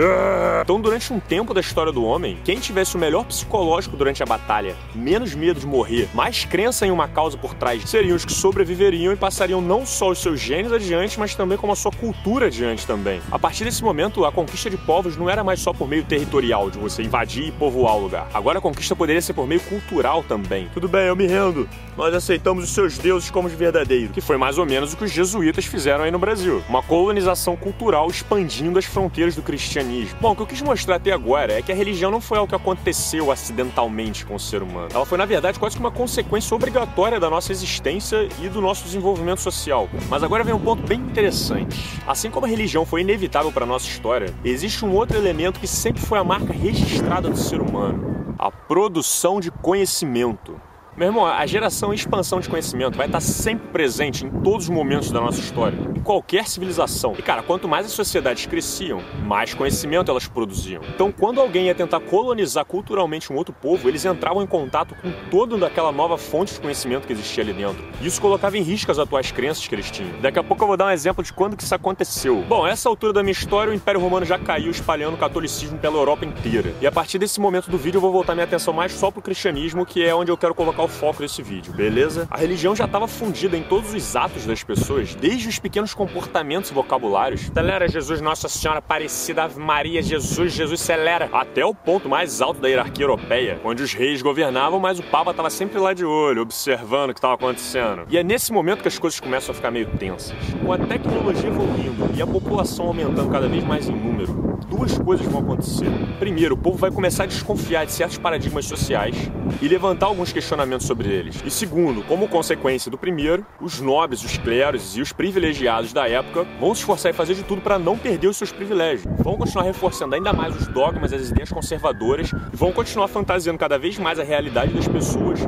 Então, 0.61 0.79
durante 0.79 1.11
um 1.11 1.19
tempo 1.19 1.53
da 1.53 1.59
história 1.59 1.91
do 1.91 2.03
homem, 2.03 2.37
quem 2.43 2.59
tivesse 2.59 2.95
o 2.95 2.99
melhor 2.99 3.25
psicológico 3.25 3.97
durante 3.97 4.21
a 4.21 4.25
batalha, 4.25 4.75
menos 4.93 5.33
medo 5.33 5.59
de 5.59 5.65
morrer, 5.65 6.07
mais 6.13 6.45
crença 6.45 6.85
em 6.85 6.91
uma 6.91 7.07
causa 7.07 7.37
por 7.37 7.53
trás, 7.55 7.89
seriam 7.89 8.15
os 8.15 8.23
que 8.23 8.31
sobreviveriam 8.31 9.11
e 9.11 9.15
passariam 9.15 9.59
não 9.59 9.85
só 9.85 10.09
os 10.09 10.19
seus 10.19 10.39
genes 10.39 10.71
adiante, 10.71 11.19
mas 11.19 11.33
também 11.33 11.57
como 11.57 11.73
a 11.73 11.75
sua 11.75 11.91
cultura 11.91 12.45
adiante 12.47 12.85
também. 12.85 13.21
A 13.31 13.39
partir 13.39 13.63
desse 13.63 13.83
momento, 13.83 14.23
a 14.23 14.31
conquista 14.31 14.69
de 14.69 14.77
povos 14.77 15.17
não 15.17 15.29
era 15.29 15.43
mais 15.43 15.59
só 15.59 15.73
por 15.73 15.87
meio 15.87 16.03
territorial, 16.03 16.69
de 16.69 16.77
você 16.77 17.01
invadir 17.01 17.47
e 17.47 17.51
povoar 17.51 17.95
o 17.95 18.01
lugar. 18.01 18.27
Agora 18.33 18.59
a 18.59 18.61
conquista 18.61 18.95
poderia 18.95 19.21
ser 19.21 19.33
por 19.33 19.47
meio 19.47 19.61
cultural 19.61 20.23
também. 20.23 20.69
Tudo 20.73 20.87
bem, 20.87 21.07
eu 21.07 21.15
me 21.15 21.25
rendo. 21.25 21.67
Nós 21.97 22.13
aceitamos 22.13 22.63
os 22.65 22.69
seus 22.69 22.97
deuses 22.97 23.29
como 23.31 23.49
de 23.49 23.55
verdadeiro. 23.55 24.11
Que 24.11 24.21
foi 24.21 24.37
mais 24.37 24.57
ou 24.57 24.65
menos 24.65 24.74
menos 24.75 24.91
o 24.91 24.97
que 24.97 25.05
os 25.05 25.11
jesuítas 25.11 25.63
fizeram 25.63 26.03
aí 26.03 26.11
no 26.11 26.19
Brasil. 26.19 26.61
Uma 26.67 26.83
colonização 26.83 27.55
cultural 27.55 28.09
expandindo 28.09 28.77
as 28.77 28.83
fronteiras 28.83 29.33
do 29.33 29.41
cristianismo. 29.41 30.17
Bom, 30.19 30.33
o 30.33 30.35
que 30.35 30.41
eu 30.41 30.47
quis 30.47 30.61
mostrar 30.61 30.97
até 30.97 31.13
agora 31.13 31.53
é 31.53 31.61
que 31.61 31.71
a 31.71 31.75
religião 31.75 32.11
não 32.11 32.19
foi 32.19 32.37
algo 32.37 32.49
que 32.49 32.55
aconteceu 32.55 33.31
acidentalmente 33.31 34.25
com 34.25 34.35
o 34.35 34.39
ser 34.39 34.61
humano. 34.61 34.89
Ela 34.93 35.05
foi, 35.05 35.17
na 35.17 35.23
verdade, 35.23 35.57
quase 35.57 35.77
que 35.77 35.81
uma 35.81 35.91
consequência 35.91 36.53
obrigatória 36.53 37.21
da 37.21 37.29
nossa 37.29 37.53
existência 37.53 38.27
e 38.41 38.49
do 38.49 38.59
nosso 38.59 38.83
desenvolvimento 38.83 39.39
social. 39.39 39.87
Mas 40.09 40.23
agora 40.23 40.43
vem 40.43 40.53
um 40.53 40.59
ponto 40.59 40.85
bem 40.85 40.99
interessante. 40.99 42.01
Assim 42.05 42.29
como 42.29 42.45
a 42.45 42.49
religião 42.49 42.85
foi 42.85 42.99
inevitável 42.99 43.53
para 43.53 43.63
a 43.63 43.67
nossa 43.67 43.87
história, 43.87 44.33
existe 44.43 44.83
um 44.83 44.93
outro 44.93 45.17
elemento 45.17 45.57
que 45.57 45.67
sempre 45.67 46.01
foi 46.01 46.19
a 46.19 46.23
marca 46.23 46.51
registrada 46.51 47.29
do 47.29 47.37
ser 47.37 47.61
humano: 47.61 48.35
a 48.37 48.51
produção 48.51 49.39
de 49.39 49.49
conhecimento. 49.51 50.59
Meu 50.97 51.09
irmão, 51.09 51.25
a 51.25 51.45
geração 51.45 51.91
e 51.91 51.95
expansão 51.97 52.39
de 52.39 52.47
conhecimento 52.47 52.95
vai 52.95 53.07
estar 53.07 53.19
sempre 53.19 53.67
presente 53.67 54.25
em 54.25 54.29
todos 54.29 54.63
os 54.63 54.69
momentos 54.69 55.11
da 55.11 55.19
nossa 55.19 55.41
história, 55.41 55.77
em 55.93 55.99
qualquer 55.99 56.47
civilização. 56.47 57.13
E 57.19 57.21
cara, 57.21 57.43
quanto 57.43 57.67
mais 57.67 57.85
as 57.85 57.91
sociedades 57.91 58.45
cresciam, 58.45 59.01
mais 59.25 59.53
conhecimento 59.53 60.09
elas 60.09 60.25
produziam. 60.25 60.81
Então, 60.87 61.11
quando 61.11 61.41
alguém 61.41 61.65
ia 61.65 61.75
tentar 61.75 61.99
colonizar 61.99 62.63
culturalmente 62.63 63.31
um 63.33 63.35
outro 63.35 63.53
povo, 63.53 63.89
eles 63.89 64.05
entravam 64.05 64.41
em 64.41 64.47
contato 64.47 64.95
com 64.95 65.11
toda 65.29 65.67
aquela 65.67 65.91
nova 65.91 66.17
fonte 66.17 66.53
de 66.53 66.61
conhecimento 66.61 67.05
que 67.05 67.11
existia 67.11 67.43
ali 67.43 67.51
dentro. 67.51 67.83
E 67.99 68.07
isso 68.07 68.21
colocava 68.21 68.57
em 68.57 68.61
risco 68.61 68.89
as 68.89 68.97
atuais 68.97 69.33
crenças 69.33 69.67
que 69.67 69.75
eles 69.75 69.91
tinham. 69.91 70.21
Daqui 70.21 70.39
a 70.39 70.43
pouco 70.43 70.63
eu 70.63 70.67
vou 70.69 70.77
dar 70.77 70.85
um 70.85 70.91
exemplo 70.91 71.21
de 71.21 71.33
quando 71.33 71.57
que 71.57 71.63
isso 71.63 71.75
aconteceu. 71.75 72.41
Bom, 72.47 72.65
essa 72.65 72.87
altura 72.87 73.11
da 73.11 73.21
minha 73.21 73.33
história, 73.33 73.69
o 73.69 73.75
Império 73.75 73.99
Romano 73.99 74.25
já 74.25 74.39
caiu 74.39 74.71
espalhando 74.71 75.15
o 75.15 75.17
catolicismo 75.17 75.77
pela 75.77 75.97
Europa 75.97 76.23
inteira. 76.23 76.73
E 76.79 76.87
a 76.87 76.91
partir 76.91 77.19
desse 77.19 77.41
momento 77.41 77.69
do 77.69 77.77
vídeo 77.77 77.97
eu 77.97 78.01
vou 78.01 78.13
voltar 78.13 78.33
minha 78.33 78.45
atenção 78.45 78.73
mais 78.73 78.93
só 78.93 79.11
pro 79.11 79.21
cristianismo, 79.21 79.85
que 79.85 80.01
é 80.01 80.15
onde 80.15 80.31
eu 80.31 80.37
quero 80.37 80.55
colocar 80.55 80.84
o 80.85 80.87
foco 80.87 81.21
desse 81.21 81.41
vídeo, 81.41 81.73
beleza? 81.73 82.27
A 82.29 82.37
religião 82.37 82.75
já 82.75 82.85
estava 82.85 83.07
fundida 83.07 83.57
em 83.57 83.63
todos 83.63 83.93
os 83.93 84.15
atos 84.15 84.45
das 84.45 84.63
pessoas, 84.63 85.15
desde 85.15 85.47
os 85.47 85.59
pequenos 85.59 85.93
comportamentos 85.93 86.71
e 86.71 86.73
vocabulários. 86.73 87.49
Acelera 87.49 87.87
Jesus, 87.87 88.21
Nossa 88.21 88.47
Senhora 88.47 88.79
Aparecida, 88.79 89.43
Ave 89.43 89.59
Maria, 89.59 90.01
Jesus, 90.01 90.53
Jesus 90.53 90.81
acelera, 90.81 91.29
até 91.31 91.65
o 91.65 91.73
ponto 91.73 92.07
mais 92.07 92.41
alto 92.41 92.61
da 92.61 92.67
hierarquia 92.67 93.03
europeia, 93.03 93.59
onde 93.63 93.81
os 93.81 93.93
reis 93.93 94.21
governavam, 94.21 94.79
mas 94.79 94.99
o 94.99 95.03
Papa 95.03 95.31
estava 95.31 95.49
sempre 95.49 95.79
lá 95.79 95.93
de 95.93 96.05
olho, 96.05 96.41
observando 96.41 97.09
o 97.09 97.13
que 97.13 97.19
estava 97.19 97.33
acontecendo. 97.33 98.03
E 98.09 98.17
é 98.17 98.23
nesse 98.23 98.51
momento 98.51 98.81
que 98.81 98.87
as 98.87 98.99
coisas 98.99 99.19
começam 99.19 99.51
a 99.51 99.55
ficar 99.55 99.71
meio 99.71 99.87
tensas. 99.97 100.35
Com 100.63 100.71
a 100.71 100.77
tecnologia 100.77 101.49
evoluindo 101.49 102.11
e 102.15 102.21
a 102.21 102.27
população 102.27 102.87
aumentando 102.87 103.29
cada 103.29 103.47
vez 103.47 103.63
mais 103.63 103.87
em 103.89 103.95
número, 103.95 104.59
duas 104.67 104.97
coisas 104.97 105.25
vão 105.25 105.41
acontecer. 105.41 105.89
Primeiro, 106.19 106.55
o 106.55 106.57
povo 106.57 106.77
vai 106.77 106.91
começar 106.91 107.23
a 107.23 107.27
desconfiar 107.27 107.85
de 107.85 107.91
certos 107.91 108.17
paradigmas 108.17 108.65
sociais 108.65 109.15
e 109.61 109.67
levantar 109.67 110.07
alguns 110.07 110.33
questionamentos 110.33 110.74
sobre 110.83 111.07
deles. 111.07 111.41
E 111.45 111.49
segundo, 111.49 112.03
como 112.03 112.27
consequência 112.27 112.89
do 112.91 112.97
primeiro, 112.97 113.45
os 113.61 113.79
nobres, 113.79 114.23
os 114.23 114.37
cleros 114.37 114.97
e 114.97 115.01
os 115.01 115.13
privilegiados 115.13 115.93
da 115.93 116.07
época 116.07 116.45
vão 116.59 116.73
se 116.73 116.81
esforçar 116.81 117.11
em 117.11 117.15
fazer 117.15 117.35
de 117.35 117.43
tudo 117.43 117.61
para 117.61 117.79
não 117.79 117.97
perder 117.97 118.27
os 118.27 118.37
seus 118.37 118.51
privilégios. 118.51 119.05
Vão 119.19 119.37
continuar 119.37 119.63
reforçando 119.63 120.15
ainda 120.15 120.33
mais 120.33 120.55
os 120.55 120.67
dogmas 120.67 121.11
e 121.11 121.15
as 121.15 121.29
ideias 121.29 121.49
conservadoras 121.49 122.31
e 122.31 122.55
vão 122.55 122.71
continuar 122.71 123.07
fantasiando 123.07 123.57
cada 123.57 123.77
vez 123.77 123.97
mais 123.97 124.19
a 124.19 124.23
realidade 124.23 124.73
das 124.73 124.87
pessoas 124.87 125.39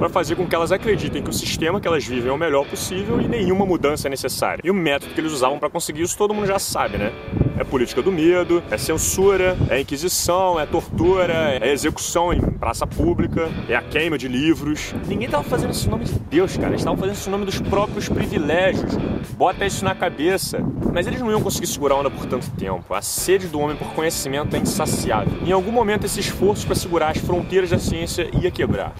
para 0.00 0.08
fazer 0.08 0.34
com 0.34 0.46
que 0.46 0.54
elas 0.54 0.72
acreditem 0.72 1.22
que 1.22 1.28
o 1.28 1.32
sistema 1.32 1.78
que 1.78 1.86
elas 1.86 2.06
vivem 2.06 2.30
é 2.30 2.32
o 2.32 2.38
melhor 2.38 2.66
possível 2.66 3.20
e 3.20 3.28
nenhuma 3.28 3.66
mudança 3.66 4.08
é 4.08 4.10
necessária. 4.10 4.62
E 4.64 4.70
o 4.70 4.74
método 4.74 5.12
que 5.12 5.20
eles 5.20 5.30
usavam 5.30 5.58
para 5.58 5.68
conseguir 5.68 6.00
isso 6.00 6.16
todo 6.16 6.32
mundo 6.32 6.46
já 6.46 6.58
sabe, 6.58 6.96
né? 6.96 7.12
É 7.60 7.64
política 7.64 8.00
do 8.00 8.10
medo, 8.10 8.62
é 8.70 8.78
censura, 8.78 9.54
é 9.68 9.78
inquisição, 9.78 10.58
é 10.58 10.64
tortura, 10.64 11.58
é 11.60 11.70
execução 11.70 12.32
em 12.32 12.40
praça 12.40 12.86
pública, 12.86 13.50
é 13.68 13.76
a 13.76 13.82
queima 13.82 14.16
de 14.16 14.28
livros. 14.28 14.94
Ninguém 15.06 15.28
tava 15.28 15.44
fazendo 15.44 15.70
isso 15.70 15.86
em 15.86 15.90
nome 15.90 16.06
de 16.06 16.14
Deus, 16.14 16.56
cara. 16.56 16.68
Eles 16.68 16.80
estavam 16.80 16.98
fazendo 16.98 17.16
isso 17.16 17.28
em 17.28 17.32
nome 17.32 17.44
dos 17.44 17.60
próprios 17.60 18.08
privilégios. 18.08 18.96
Bota 19.36 19.66
isso 19.66 19.84
na 19.84 19.94
cabeça. 19.94 20.58
Mas 20.90 21.06
eles 21.06 21.20
não 21.20 21.30
iam 21.30 21.42
conseguir 21.42 21.66
segurar 21.66 21.96
a 21.96 21.98
onda 21.98 22.10
por 22.10 22.24
tanto 22.24 22.50
tempo. 22.52 22.94
A 22.94 23.02
sede 23.02 23.46
do 23.46 23.60
homem 23.60 23.76
por 23.76 23.88
conhecimento 23.88 24.56
é 24.56 24.58
insaciável. 24.58 25.46
Em 25.46 25.52
algum 25.52 25.70
momento, 25.70 26.06
esse 26.06 26.18
esforço 26.18 26.64
para 26.64 26.74
segurar 26.74 27.10
as 27.10 27.18
fronteiras 27.18 27.68
da 27.68 27.78
ciência 27.78 28.26
ia 28.40 28.50
quebrar. 28.50 28.94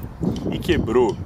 E 0.52 0.59
quebrou. 0.59 1.17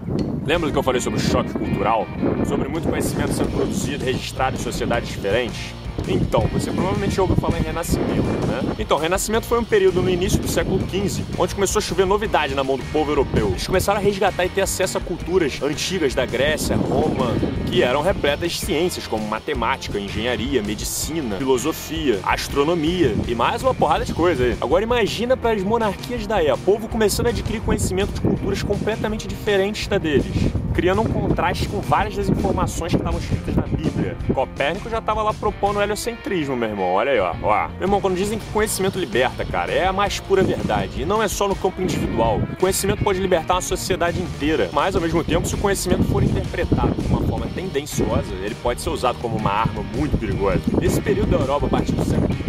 Lembra 0.47 0.69
do 0.69 0.73
que 0.73 0.79
eu 0.79 0.85
falei 0.85 1.01
sobre 1.01 1.19
o 1.19 1.23
choque 1.23 1.53
cultural? 1.53 2.07
Sobre 2.47 2.69
muito 2.69 2.89
conhecimento 2.89 3.33
sendo 3.33 3.51
produzido, 3.51 4.05
registrado 4.05 4.55
em 4.55 4.61
sociedades 4.61 5.09
diferentes? 5.09 5.75
Então, 6.09 6.43
você 6.53 6.71
provavelmente 6.71 7.21
ouviu 7.21 7.37
falar 7.37 7.59
em 7.59 7.63
Renascimento, 7.63 8.47
né? 8.47 8.75
Então, 8.79 8.99
Renascimento 8.99 9.47
foi 9.47 9.59
um 9.59 9.65
período 9.65 10.03
no 10.03 10.11
início 10.11 10.39
do 10.39 10.49
século 10.49 10.79
XV, 10.81 11.25
onde 11.39 11.55
começou 11.55 11.79
a 11.79 11.83
chover 11.83 12.07
novidade 12.07 12.55
na 12.55 12.63
mão 12.63 12.77
do 12.77 12.85
povo 12.87 13.11
europeu. 13.11 13.49
Eles 13.49 13.67
começaram 13.67 13.99
a 13.99 14.03
resgatar 14.03 14.45
e 14.45 14.49
ter 14.49 14.61
acesso 14.61 14.99
a 14.99 15.01
culturas 15.01 15.61
antigas 15.63 16.15
da 16.15 16.27
Grécia, 16.27 16.77
Roma, 16.77 17.35
que 17.67 17.83
eram 17.83 18.03
repletas 18.03 18.53
de 18.53 18.59
ciências 18.59 19.07
como 19.07 19.27
matemática, 19.27 19.99
engenharia, 19.99 20.63
medicina, 20.63 21.37
filosofia, 21.39 22.21
astronomia 22.23 23.15
e 23.27 23.35
mais 23.35 23.63
uma 23.63 23.75
porrada 23.75 24.05
de 24.05 24.13
coisa 24.13 24.45
aí. 24.45 24.57
Agora 24.61 24.85
imagina 24.85 25.37
para 25.37 25.53
as 25.53 25.63
monarquias 25.63 26.27
da 26.27 26.43
época, 26.43 26.55
o 26.55 26.59
povo 26.59 26.89
começando 26.89 27.27
a 27.27 27.31
adquirir 27.31 27.61
conhecimento 27.61 28.13
de 28.13 28.21
culturas 28.21 28.63
completamente 28.63 29.27
diferentes 29.27 29.87
da 29.87 29.99
deles 29.99 30.53
criando 30.75 31.01
um 31.01 31.05
contraste 31.05 31.69
com 31.69 31.81
várias 31.81 32.17
das 32.17 32.29
informações 32.29 32.93
que 32.93 32.99
estavam 32.99 33.21
escritas 33.21 33.55
na 33.55 33.63
Bíblia. 33.63 34.17
Copérnico 34.35 34.91
já 34.91 34.99
estava 34.99 35.23
lá 35.23 35.33
propondo 35.33 35.79
o 35.79 35.83
heliocentrismo, 35.83 36.57
meu 36.57 36.69
irmão. 36.69 36.93
Olha 36.93 37.13
aí, 37.13 37.21
ó. 37.21 37.35
ó. 37.43 37.69
Meu 37.69 37.83
irmão, 37.83 38.01
quando 38.01 38.17
dizem 38.17 38.39
que 38.39 38.45
conhecimento 38.53 38.99
liberta, 38.99 39.45
cara, 39.45 39.73
é 39.73 39.87
a 39.87 39.93
mais 39.93 40.19
pura 40.19 40.43
verdade. 40.43 41.03
E 41.03 41.05
não 41.05 41.23
é 41.23 41.29
só 41.29 41.47
no 41.47 41.55
campo 41.55 41.81
individual. 41.81 42.41
O 42.53 42.57
conhecimento 42.57 43.05
pode 43.05 43.21
libertar 43.21 43.55
uma 43.55 43.61
sociedade 43.61 44.21
inteira. 44.21 44.69
Mas, 44.73 44.97
ao 44.97 45.01
mesmo 45.01 45.23
tempo, 45.23 45.47
se 45.47 45.55
o 45.55 45.59
conhecimento 45.59 46.05
for 46.05 46.23
interpretado 46.23 46.95
de 47.01 47.07
uma 47.07 47.21
forma 47.21 47.47
tendenciosa, 47.55 48.35
ele 48.43 48.57
pode 48.57 48.81
ser 48.81 48.91
usado 48.91 49.19
como 49.21 49.37
uma 49.37 49.51
arma 49.51 49.83
muito 49.97 50.19
perigosa. 50.19 50.61
Nesse 50.81 51.01
período 51.01 51.31
da 51.31 51.37
Europa, 51.37 51.67
a 51.67 51.69
partir 51.69 51.93
do 51.93 52.05
século 52.05 52.44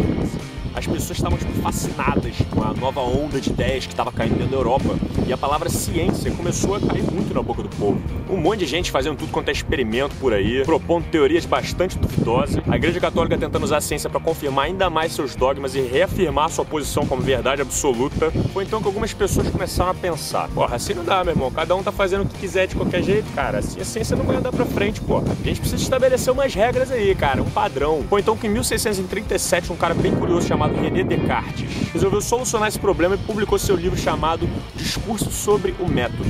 as 0.76 0.86
pessoas 0.86 1.18
estavam 1.18 1.38
tipo, 1.38 1.52
fascinadas 1.62 2.36
com 2.50 2.62
a 2.62 2.74
nova 2.74 3.00
onda 3.00 3.40
de 3.40 3.48
ideias 3.48 3.86
que 3.86 3.94
estava 3.94 4.12
caindo 4.12 4.34
dentro 4.34 4.50
da 4.50 4.56
Europa. 4.56 4.94
E 5.26 5.32
a 5.32 5.36
palavra 5.36 5.70
ciência 5.70 6.30
começou 6.30 6.74
a 6.74 6.80
cair 6.80 7.02
muito 7.02 7.32
na 7.32 7.42
boca 7.42 7.62
do 7.62 7.68
povo. 7.70 7.98
Um 8.28 8.36
monte 8.36 8.60
de 8.60 8.66
gente 8.66 8.90
fazendo 8.90 9.16
tudo 9.16 9.32
quanto 9.32 9.48
é 9.48 9.52
experimento 9.52 10.14
por 10.16 10.34
aí, 10.34 10.62
propondo 10.64 11.06
teorias 11.06 11.46
bastante 11.46 11.98
duvidosas. 11.98 12.62
A 12.68 12.76
Igreja 12.76 13.00
Católica 13.00 13.38
tentando 13.38 13.64
usar 13.64 13.78
a 13.78 13.80
ciência 13.80 14.10
para 14.10 14.20
confirmar 14.20 14.66
ainda 14.66 14.90
mais 14.90 15.12
seus 15.12 15.34
dogmas 15.34 15.74
e 15.74 15.80
reafirmar 15.80 16.50
sua 16.50 16.64
posição 16.64 17.06
como 17.06 17.22
verdade 17.22 17.62
absoluta. 17.62 18.30
Foi 18.52 18.64
então 18.64 18.80
que 18.80 18.86
algumas 18.86 19.14
pessoas 19.14 19.48
começaram 19.48 19.90
a 19.90 19.94
pensar: 19.94 20.48
porra, 20.50 20.76
assim 20.76 20.92
não 20.92 21.04
dá, 21.04 21.24
meu 21.24 21.32
irmão. 21.32 21.50
Cada 21.50 21.74
um 21.74 21.82
tá 21.82 21.90
fazendo 21.90 22.24
o 22.24 22.26
que 22.26 22.38
quiser 22.38 22.66
de 22.66 22.76
qualquer 22.76 23.02
jeito, 23.02 23.32
cara. 23.34 23.58
Assim 23.58 23.80
a 23.80 23.84
ciência 23.84 24.14
não 24.14 24.24
vai 24.24 24.36
andar 24.36 24.52
pra 24.52 24.66
frente, 24.66 25.00
porra. 25.00 25.24
A 25.30 25.46
gente 25.46 25.60
precisa 25.60 25.82
estabelecer 25.82 26.30
umas 26.32 26.52
regras 26.54 26.90
aí, 26.90 27.14
cara, 27.14 27.40
um 27.40 27.50
padrão. 27.50 28.04
Foi 28.10 28.20
então 28.20 28.36
que 28.36 28.46
em 28.46 28.50
1637 28.50 29.72
um 29.72 29.76
cara 29.76 29.94
bem 29.94 30.14
curioso 30.14 30.46
chamado 30.46 30.65
chamado 30.66 30.74
René 30.80 31.04
Descartes, 31.04 31.92
resolveu 31.92 32.20
solucionar 32.20 32.68
esse 32.68 32.78
problema 32.78 33.14
e 33.14 33.18
publicou 33.18 33.58
seu 33.58 33.76
livro 33.76 33.98
chamado 33.98 34.48
Discurso 34.74 35.30
sobre 35.30 35.74
o 35.78 35.88
Método. 35.88 36.24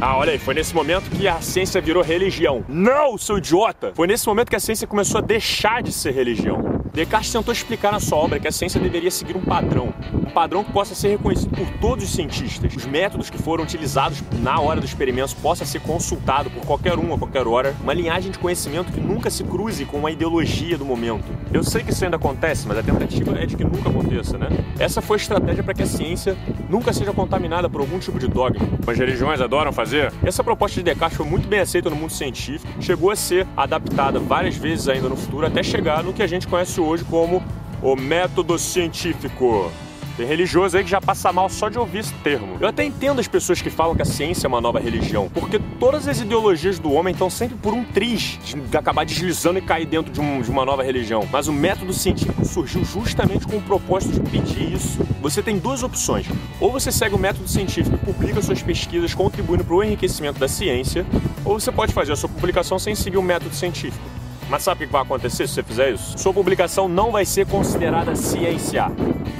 Ah, 0.00 0.16
olha 0.16 0.32
aí, 0.32 0.38
foi 0.38 0.54
nesse 0.54 0.74
momento 0.74 1.10
que 1.10 1.28
a 1.28 1.40
ciência 1.40 1.80
virou 1.80 2.02
religião. 2.02 2.64
Não, 2.68 3.16
seu 3.18 3.38
idiota! 3.38 3.92
Foi 3.94 4.06
nesse 4.06 4.26
momento 4.26 4.48
que 4.48 4.56
a 4.56 4.60
ciência 4.60 4.86
começou 4.86 5.18
a 5.18 5.20
deixar 5.20 5.82
de 5.82 5.92
ser 5.92 6.12
religião. 6.12 6.82
Descartes 6.92 7.32
tentou 7.32 7.52
explicar 7.52 7.90
na 7.90 7.98
sua 7.98 8.18
obra 8.18 8.38
que 8.38 8.46
a 8.46 8.52
ciência 8.52 8.78
deveria 8.78 9.10
seguir 9.10 9.34
um 9.34 9.40
padrão, 9.40 9.94
um 10.12 10.30
padrão 10.30 10.62
que 10.62 10.70
possa 10.72 10.94
ser 10.94 11.08
reconhecido 11.08 11.56
por 11.56 11.66
todos 11.80 12.04
os 12.04 12.10
cientistas. 12.10 12.76
Os 12.76 12.84
métodos 12.84 13.30
que 13.30 13.38
foram 13.38 13.64
utilizados 13.64 14.22
na 14.40 14.60
hora 14.60 14.78
do 14.78 14.84
experimento 14.84 15.34
possa 15.36 15.64
ser 15.64 15.80
consultado 15.80 16.50
por 16.50 16.66
qualquer 16.66 16.98
um 16.98 17.14
a 17.14 17.18
qualquer 17.18 17.46
hora, 17.46 17.74
uma 17.82 17.94
linhagem 17.94 18.30
de 18.30 18.38
conhecimento 18.38 18.92
que 18.92 19.00
nunca 19.00 19.30
se 19.30 19.42
cruze 19.42 19.86
com 19.86 19.96
uma 19.96 20.10
ideologia 20.10 20.76
do 20.76 20.84
momento. 20.84 21.24
Eu 21.50 21.64
sei 21.64 21.82
que 21.82 21.92
isso 21.92 22.04
ainda 22.04 22.16
acontece, 22.16 22.68
mas 22.68 22.76
a 22.76 22.82
tentativa 22.82 23.38
é 23.38 23.46
de 23.46 23.56
que 23.56 23.64
nunca 23.64 23.88
aconteça, 23.88 24.36
né? 24.36 24.48
Essa 24.78 25.00
foi 25.00 25.16
a 25.16 25.20
estratégia 25.20 25.62
para 25.62 25.72
que 25.72 25.82
a 25.82 25.86
ciência 25.86 26.36
nunca 26.68 26.92
seja 26.92 27.12
contaminada 27.14 27.70
por 27.70 27.80
algum 27.80 27.98
tipo 27.98 28.18
de 28.18 28.28
dogma. 28.28 28.68
As 28.86 28.98
religiões 28.98 29.40
adoram 29.40 29.72
fazer. 29.72 30.12
Essa 30.22 30.44
proposta 30.44 30.76
de 30.76 30.82
Descartes 30.82 31.16
foi 31.16 31.24
muito 31.24 31.48
bem 31.48 31.60
aceita 31.60 31.88
no 31.88 31.96
mundo 31.96 32.12
científico, 32.12 32.70
chegou 32.82 33.10
a 33.10 33.16
ser 33.16 33.46
adaptada 33.56 34.18
várias 34.18 34.56
vezes 34.56 34.88
ainda 34.88 35.08
no 35.08 35.16
futuro 35.16 35.46
até 35.46 35.62
chegar 35.62 36.04
no 36.04 36.12
que 36.12 36.22
a 36.22 36.26
gente 36.26 36.46
conhece 36.46 36.81
hoje 36.82 37.04
como 37.04 37.42
o 37.82 37.96
método 37.96 38.58
científico. 38.58 39.70
Tem 40.16 40.26
religioso 40.26 40.76
aí 40.76 40.84
que 40.84 40.90
já 40.90 41.00
passa 41.00 41.32
mal 41.32 41.48
só 41.48 41.70
de 41.70 41.78
ouvir 41.78 42.00
esse 42.00 42.12
termo. 42.16 42.58
Eu 42.60 42.68
até 42.68 42.84
entendo 42.84 43.18
as 43.18 43.26
pessoas 43.26 43.62
que 43.62 43.70
falam 43.70 43.96
que 43.96 44.02
a 44.02 44.04
ciência 44.04 44.46
é 44.46 44.48
uma 44.48 44.60
nova 44.60 44.78
religião, 44.78 45.30
porque 45.32 45.58
todas 45.80 46.06
as 46.06 46.20
ideologias 46.20 46.78
do 46.78 46.92
homem 46.92 47.12
estão 47.12 47.30
sempre 47.30 47.56
por 47.56 47.72
um 47.72 47.82
triz 47.82 48.38
de 48.44 48.76
acabar 48.76 49.06
deslizando 49.06 49.58
e 49.58 49.62
cair 49.62 49.86
dentro 49.86 50.12
de, 50.12 50.20
um, 50.20 50.42
de 50.42 50.50
uma 50.50 50.66
nova 50.66 50.82
religião. 50.82 51.26
Mas 51.32 51.48
o 51.48 51.52
método 51.52 51.94
científico 51.94 52.44
surgiu 52.44 52.84
justamente 52.84 53.46
com 53.46 53.56
o 53.56 53.62
propósito 53.62 54.12
de 54.12 54.20
impedir 54.20 54.74
isso. 54.74 54.98
Você 55.22 55.42
tem 55.42 55.58
duas 55.58 55.82
opções. 55.82 56.26
Ou 56.60 56.70
você 56.70 56.92
segue 56.92 57.14
o 57.14 57.18
método 57.18 57.48
científico 57.48 57.96
e 57.96 57.98
publica 57.98 58.42
suas 58.42 58.62
pesquisas 58.62 59.14
contribuindo 59.14 59.64
para 59.64 59.74
o 59.74 59.82
enriquecimento 59.82 60.38
da 60.38 60.46
ciência, 60.46 61.06
ou 61.42 61.58
você 61.58 61.72
pode 61.72 61.92
fazer 61.94 62.12
a 62.12 62.16
sua 62.16 62.28
publicação 62.28 62.78
sem 62.78 62.94
seguir 62.94 63.16
o 63.16 63.22
método 63.22 63.54
científico. 63.54 64.21
Mas 64.52 64.64
sabe 64.64 64.84
o 64.84 64.86
que 64.86 64.92
vai 64.92 65.00
acontecer 65.00 65.48
se 65.48 65.54
você 65.54 65.62
fizer 65.62 65.92
isso? 65.92 66.18
Sua 66.18 66.30
publicação 66.30 66.86
não 66.86 67.10
vai 67.10 67.24
ser 67.24 67.46
considerada 67.46 68.14
ciência. 68.14 68.92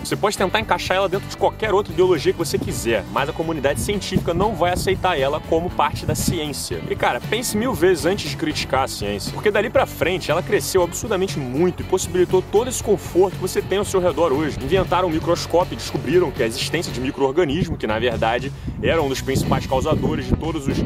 Você 0.02 0.16
pode 0.16 0.38
tentar 0.38 0.58
encaixar 0.58 0.96
ela 0.96 1.06
dentro 1.06 1.28
de 1.28 1.36
qualquer 1.36 1.74
outra 1.74 1.92
ideologia 1.92 2.32
que 2.32 2.38
você 2.38 2.58
quiser, 2.58 3.04
mas 3.12 3.28
a 3.28 3.32
comunidade 3.32 3.78
científica 3.78 4.32
não 4.32 4.54
vai 4.54 4.72
aceitar 4.72 5.20
ela 5.20 5.38
como 5.38 5.68
parte 5.68 6.06
da 6.06 6.14
ciência. 6.14 6.80
E 6.90 6.96
cara, 6.96 7.20
pense 7.20 7.58
mil 7.58 7.74
vezes 7.74 8.06
antes 8.06 8.30
de 8.30 8.38
criticar 8.38 8.84
a 8.84 8.88
ciência, 8.88 9.30
porque 9.34 9.50
dali 9.50 9.68
para 9.68 9.84
frente 9.84 10.30
ela 10.30 10.42
cresceu 10.42 10.82
absurdamente 10.82 11.38
muito 11.38 11.82
e 11.82 11.84
possibilitou 11.84 12.40
todo 12.40 12.68
esse 12.68 12.82
conforto 12.82 13.34
que 13.34 13.42
você 13.42 13.60
tem 13.60 13.76
ao 13.78 13.84
seu 13.84 14.00
redor 14.00 14.32
hoje. 14.32 14.56
Inventaram 14.62 15.08
um 15.08 15.12
microscópio 15.12 15.74
e 15.74 15.76
descobriram 15.76 16.30
que 16.30 16.42
a 16.42 16.46
existência 16.46 16.90
de 16.90 17.02
micro-organismos, 17.02 17.78
que 17.78 17.86
na 17.86 17.98
verdade 17.98 18.50
eram 18.82 19.04
um 19.04 19.08
dos 19.10 19.20
principais 19.20 19.66
causadores 19.66 20.26
de 20.26 20.34
todos 20.34 20.66
os 20.66 20.78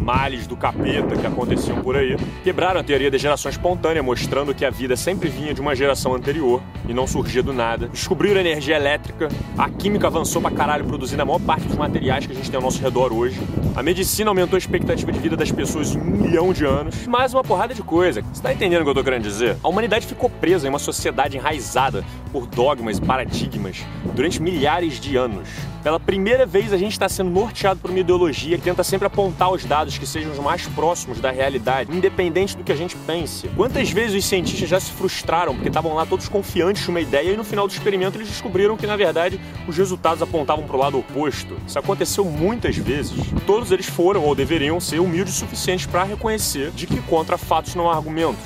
males 0.00 0.46
do 0.46 0.56
capeta 0.56 1.16
que 1.16 1.26
aconteciam 1.26 1.82
por 1.82 1.96
aí, 1.96 2.16
quebraram 2.42 2.80
a 2.80 2.82
teoria 2.82 3.10
da 3.10 3.18
geração 3.18 3.50
espontânea, 3.50 4.02
mostrando 4.02 4.54
que 4.54 4.64
a 4.64 4.70
vida 4.70 4.96
sempre 4.96 5.28
vinha 5.28 5.52
de 5.52 5.60
uma 5.60 5.74
geração 5.74 6.14
anterior 6.14 6.62
e 6.88 6.94
não 6.94 7.06
surgia 7.06 7.42
do 7.42 7.52
nada. 7.52 7.88
Descobriram 7.88 8.40
energia 8.40 8.76
elétrica, 8.76 9.28
a 9.56 9.68
química 9.68 10.06
avançou 10.06 10.40
pra 10.40 10.50
caralho, 10.50 10.84
produzindo 10.84 11.22
a 11.22 11.24
maior 11.24 11.40
parte 11.40 11.66
dos 11.66 11.76
materiais 11.76 12.26
que 12.26 12.32
a 12.32 12.34
gente 12.34 12.50
tem 12.50 12.56
ao 12.56 12.62
nosso 12.62 12.80
redor 12.82 13.12
hoje. 13.12 13.38
A 13.76 13.82
medicina 13.82 14.30
aumentou 14.30 14.56
a 14.56 14.58
expectativa 14.58 15.12
de 15.12 15.18
vida 15.18 15.36
das 15.36 15.52
pessoas 15.52 15.94
em 15.94 16.00
um 16.00 16.04
milhão 16.04 16.52
de 16.52 16.64
anos. 16.64 17.06
Mais 17.06 17.34
uma 17.34 17.44
porrada 17.44 17.74
de 17.74 17.82
coisa. 17.82 18.22
Você 18.32 18.42
tá 18.42 18.52
entendendo 18.52 18.80
o 18.80 18.84
que 18.84 18.90
eu 18.90 18.94
tô 18.94 19.04
querendo 19.04 19.22
dizer? 19.22 19.56
A 19.62 19.68
humanidade 19.68 20.06
ficou 20.06 20.30
presa 20.30 20.66
em 20.66 20.70
uma 20.70 20.78
sociedade 20.78 21.36
enraizada 21.36 22.04
por 22.32 22.46
dogmas 22.46 22.98
e 22.98 23.00
paradigmas 23.00 23.84
durante 24.14 24.40
milhares 24.40 24.98
de 24.98 25.16
anos. 25.16 25.48
Pela 25.82 25.98
primeira 25.98 26.44
vez, 26.44 26.72
a 26.72 26.76
gente 26.76 26.92
está 26.92 27.08
sendo 27.08 27.30
norteado 27.30 27.80
por 27.80 27.90
uma 27.90 27.98
ideologia 27.98 28.58
que 28.58 28.62
tenta 28.62 28.84
sempre 28.84 29.06
apontar 29.06 29.50
os 29.50 29.64
dados 29.64 29.89
que 29.98 30.06
sejam 30.06 30.32
os 30.32 30.38
mais 30.38 30.66
próximos 30.68 31.20
da 31.20 31.30
realidade, 31.30 31.94
independente 31.94 32.56
do 32.56 32.64
que 32.64 32.72
a 32.72 32.76
gente 32.76 32.96
pense. 33.06 33.48
Quantas 33.56 33.90
vezes 33.90 34.16
os 34.16 34.28
cientistas 34.28 34.68
já 34.68 34.80
se 34.80 34.90
frustraram 34.92 35.54
porque 35.54 35.68
estavam 35.68 35.94
lá 35.94 36.06
todos 36.06 36.28
confiantes 36.28 36.82
de 36.82 36.90
uma 36.90 37.00
ideia 37.00 37.32
e 37.32 37.36
no 37.36 37.44
final 37.44 37.66
do 37.66 37.72
experimento 37.72 38.16
eles 38.18 38.28
descobriram 38.28 38.76
que, 38.76 38.86
na 38.86 38.96
verdade, 38.96 39.40
os 39.66 39.76
resultados 39.76 40.22
apontavam 40.22 40.64
para 40.64 40.76
o 40.76 40.78
lado 40.78 40.98
oposto? 40.98 41.56
Isso 41.66 41.78
aconteceu 41.78 42.24
muitas 42.24 42.76
vezes. 42.76 43.18
Todos 43.46 43.70
eles 43.70 43.86
foram 43.86 44.24
ou 44.24 44.34
deveriam 44.34 44.80
ser 44.80 45.00
humildes 45.00 45.34
o 45.34 45.38
suficiente 45.38 45.88
para 45.88 46.04
reconhecer 46.04 46.70
de 46.70 46.86
que 46.86 47.00
contra 47.02 47.36
fatos 47.38 47.74
não 47.74 47.90
há 47.90 47.96
argumentos. 47.96 48.40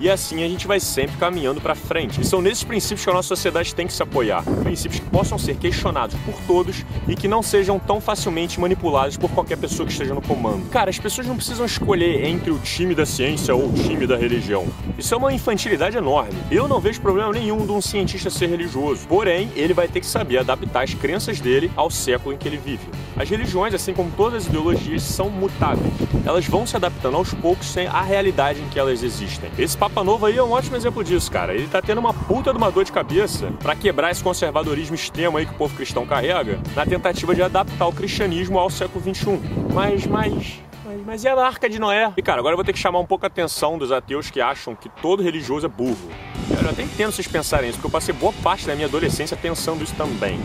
E 0.00 0.08
assim 0.08 0.42
a 0.42 0.48
gente 0.48 0.66
vai 0.66 0.80
sempre 0.80 1.16
caminhando 1.18 1.60
para 1.60 1.74
frente. 1.74 2.22
E 2.22 2.24
são 2.24 2.40
nesses 2.40 2.64
princípios 2.64 3.04
que 3.04 3.10
a 3.10 3.12
nossa 3.12 3.28
sociedade 3.28 3.74
tem 3.74 3.86
que 3.86 3.92
se 3.92 4.02
apoiar. 4.02 4.42
Princípios 4.62 5.00
que 5.00 5.10
possam 5.10 5.38
ser 5.38 5.56
questionados 5.56 6.16
por 6.24 6.34
todos 6.46 6.84
e 7.06 7.14
que 7.14 7.28
não 7.28 7.42
sejam 7.42 7.78
tão 7.78 8.00
facilmente 8.00 8.58
manipulados 8.58 9.18
por 9.18 9.30
qualquer 9.30 9.58
pessoa 9.58 9.86
que 9.86 9.92
esteja 9.92 10.14
no 10.14 10.22
comando. 10.22 10.68
Cara, 10.70 10.89
as 10.90 10.98
pessoas 10.98 11.24
não 11.24 11.36
precisam 11.36 11.64
escolher 11.64 12.24
entre 12.24 12.50
o 12.50 12.58
time 12.58 12.96
da 12.96 13.06
ciência 13.06 13.54
ou 13.54 13.68
o 13.68 13.72
time 13.72 14.08
da 14.08 14.16
religião. 14.16 14.66
Isso 14.98 15.14
é 15.14 15.16
uma 15.16 15.32
infantilidade 15.32 15.96
enorme. 15.96 16.34
Eu 16.50 16.66
não 16.66 16.80
vejo 16.80 17.00
problema 17.00 17.32
nenhum 17.32 17.64
de 17.64 17.70
um 17.70 17.80
cientista 17.80 18.28
ser 18.28 18.48
religioso. 18.48 19.06
Porém, 19.06 19.52
ele 19.54 19.72
vai 19.72 19.86
ter 19.86 20.00
que 20.00 20.06
saber 20.06 20.38
adaptar 20.38 20.82
as 20.82 20.92
crenças 20.92 21.40
dele 21.40 21.70
ao 21.76 21.90
século 21.92 22.34
em 22.34 22.38
que 22.38 22.48
ele 22.48 22.56
vive. 22.56 22.82
As 23.16 23.30
religiões, 23.30 23.72
assim 23.72 23.94
como 23.94 24.10
todas 24.16 24.42
as 24.42 24.48
ideologias, 24.48 25.02
são 25.02 25.30
mutáveis. 25.30 25.92
Elas 26.26 26.46
vão 26.46 26.66
se 26.66 26.74
adaptando 26.74 27.16
aos 27.16 27.32
poucos 27.34 27.68
sem 27.68 27.86
a 27.86 28.02
realidade 28.02 28.60
em 28.60 28.68
que 28.68 28.78
elas 28.78 29.04
existem. 29.04 29.48
Esse 29.56 29.78
Papa 29.78 30.02
Novo 30.02 30.26
aí 30.26 30.36
é 30.36 30.42
um 30.42 30.50
ótimo 30.50 30.76
exemplo 30.76 31.04
disso, 31.04 31.30
cara. 31.30 31.54
Ele 31.54 31.68
tá 31.68 31.80
tendo 31.80 31.98
uma 31.98 32.12
puta 32.12 32.50
de 32.50 32.58
uma 32.58 32.70
dor 32.70 32.84
de 32.84 32.90
cabeça 32.90 33.52
para 33.62 33.76
quebrar 33.76 34.10
esse 34.10 34.24
conservadorismo 34.24 34.96
extremo 34.96 35.36
aí 35.36 35.46
que 35.46 35.52
o 35.52 35.56
povo 35.56 35.76
cristão 35.76 36.04
carrega, 36.04 36.58
na 36.74 36.84
tentativa 36.84 37.32
de 37.32 37.42
adaptar 37.42 37.86
o 37.86 37.92
cristianismo 37.92 38.58
ao 38.58 38.68
século 38.68 39.00
XXI. 39.02 39.38
Mas, 39.72 40.04
mas, 40.04 40.60
mas 41.04 41.24
e 41.24 41.28
a 41.28 41.34
arca 41.34 41.68
de 41.68 41.78
Noé? 41.78 42.12
E 42.16 42.22
cara, 42.22 42.40
agora 42.40 42.54
eu 42.54 42.56
vou 42.56 42.64
ter 42.64 42.72
que 42.72 42.78
chamar 42.78 42.98
um 42.98 43.06
pouco 43.06 43.24
a 43.24 43.28
atenção 43.28 43.78
dos 43.78 43.92
ateus 43.92 44.30
que 44.30 44.40
acham 44.40 44.74
que 44.74 44.88
todo 44.88 45.22
religioso 45.22 45.66
é 45.66 45.68
burro. 45.68 46.10
Eu 46.50 46.68
até 46.68 46.82
entendo 46.82 47.12
vocês 47.12 47.26
pensarem 47.26 47.70
isso, 47.70 47.78
porque 47.78 47.86
eu 47.86 47.98
passei 47.98 48.14
boa 48.14 48.32
parte 48.42 48.66
da 48.66 48.74
minha 48.74 48.86
adolescência 48.86 49.36
pensando 49.36 49.82
isso 49.82 49.94
também. 49.94 50.38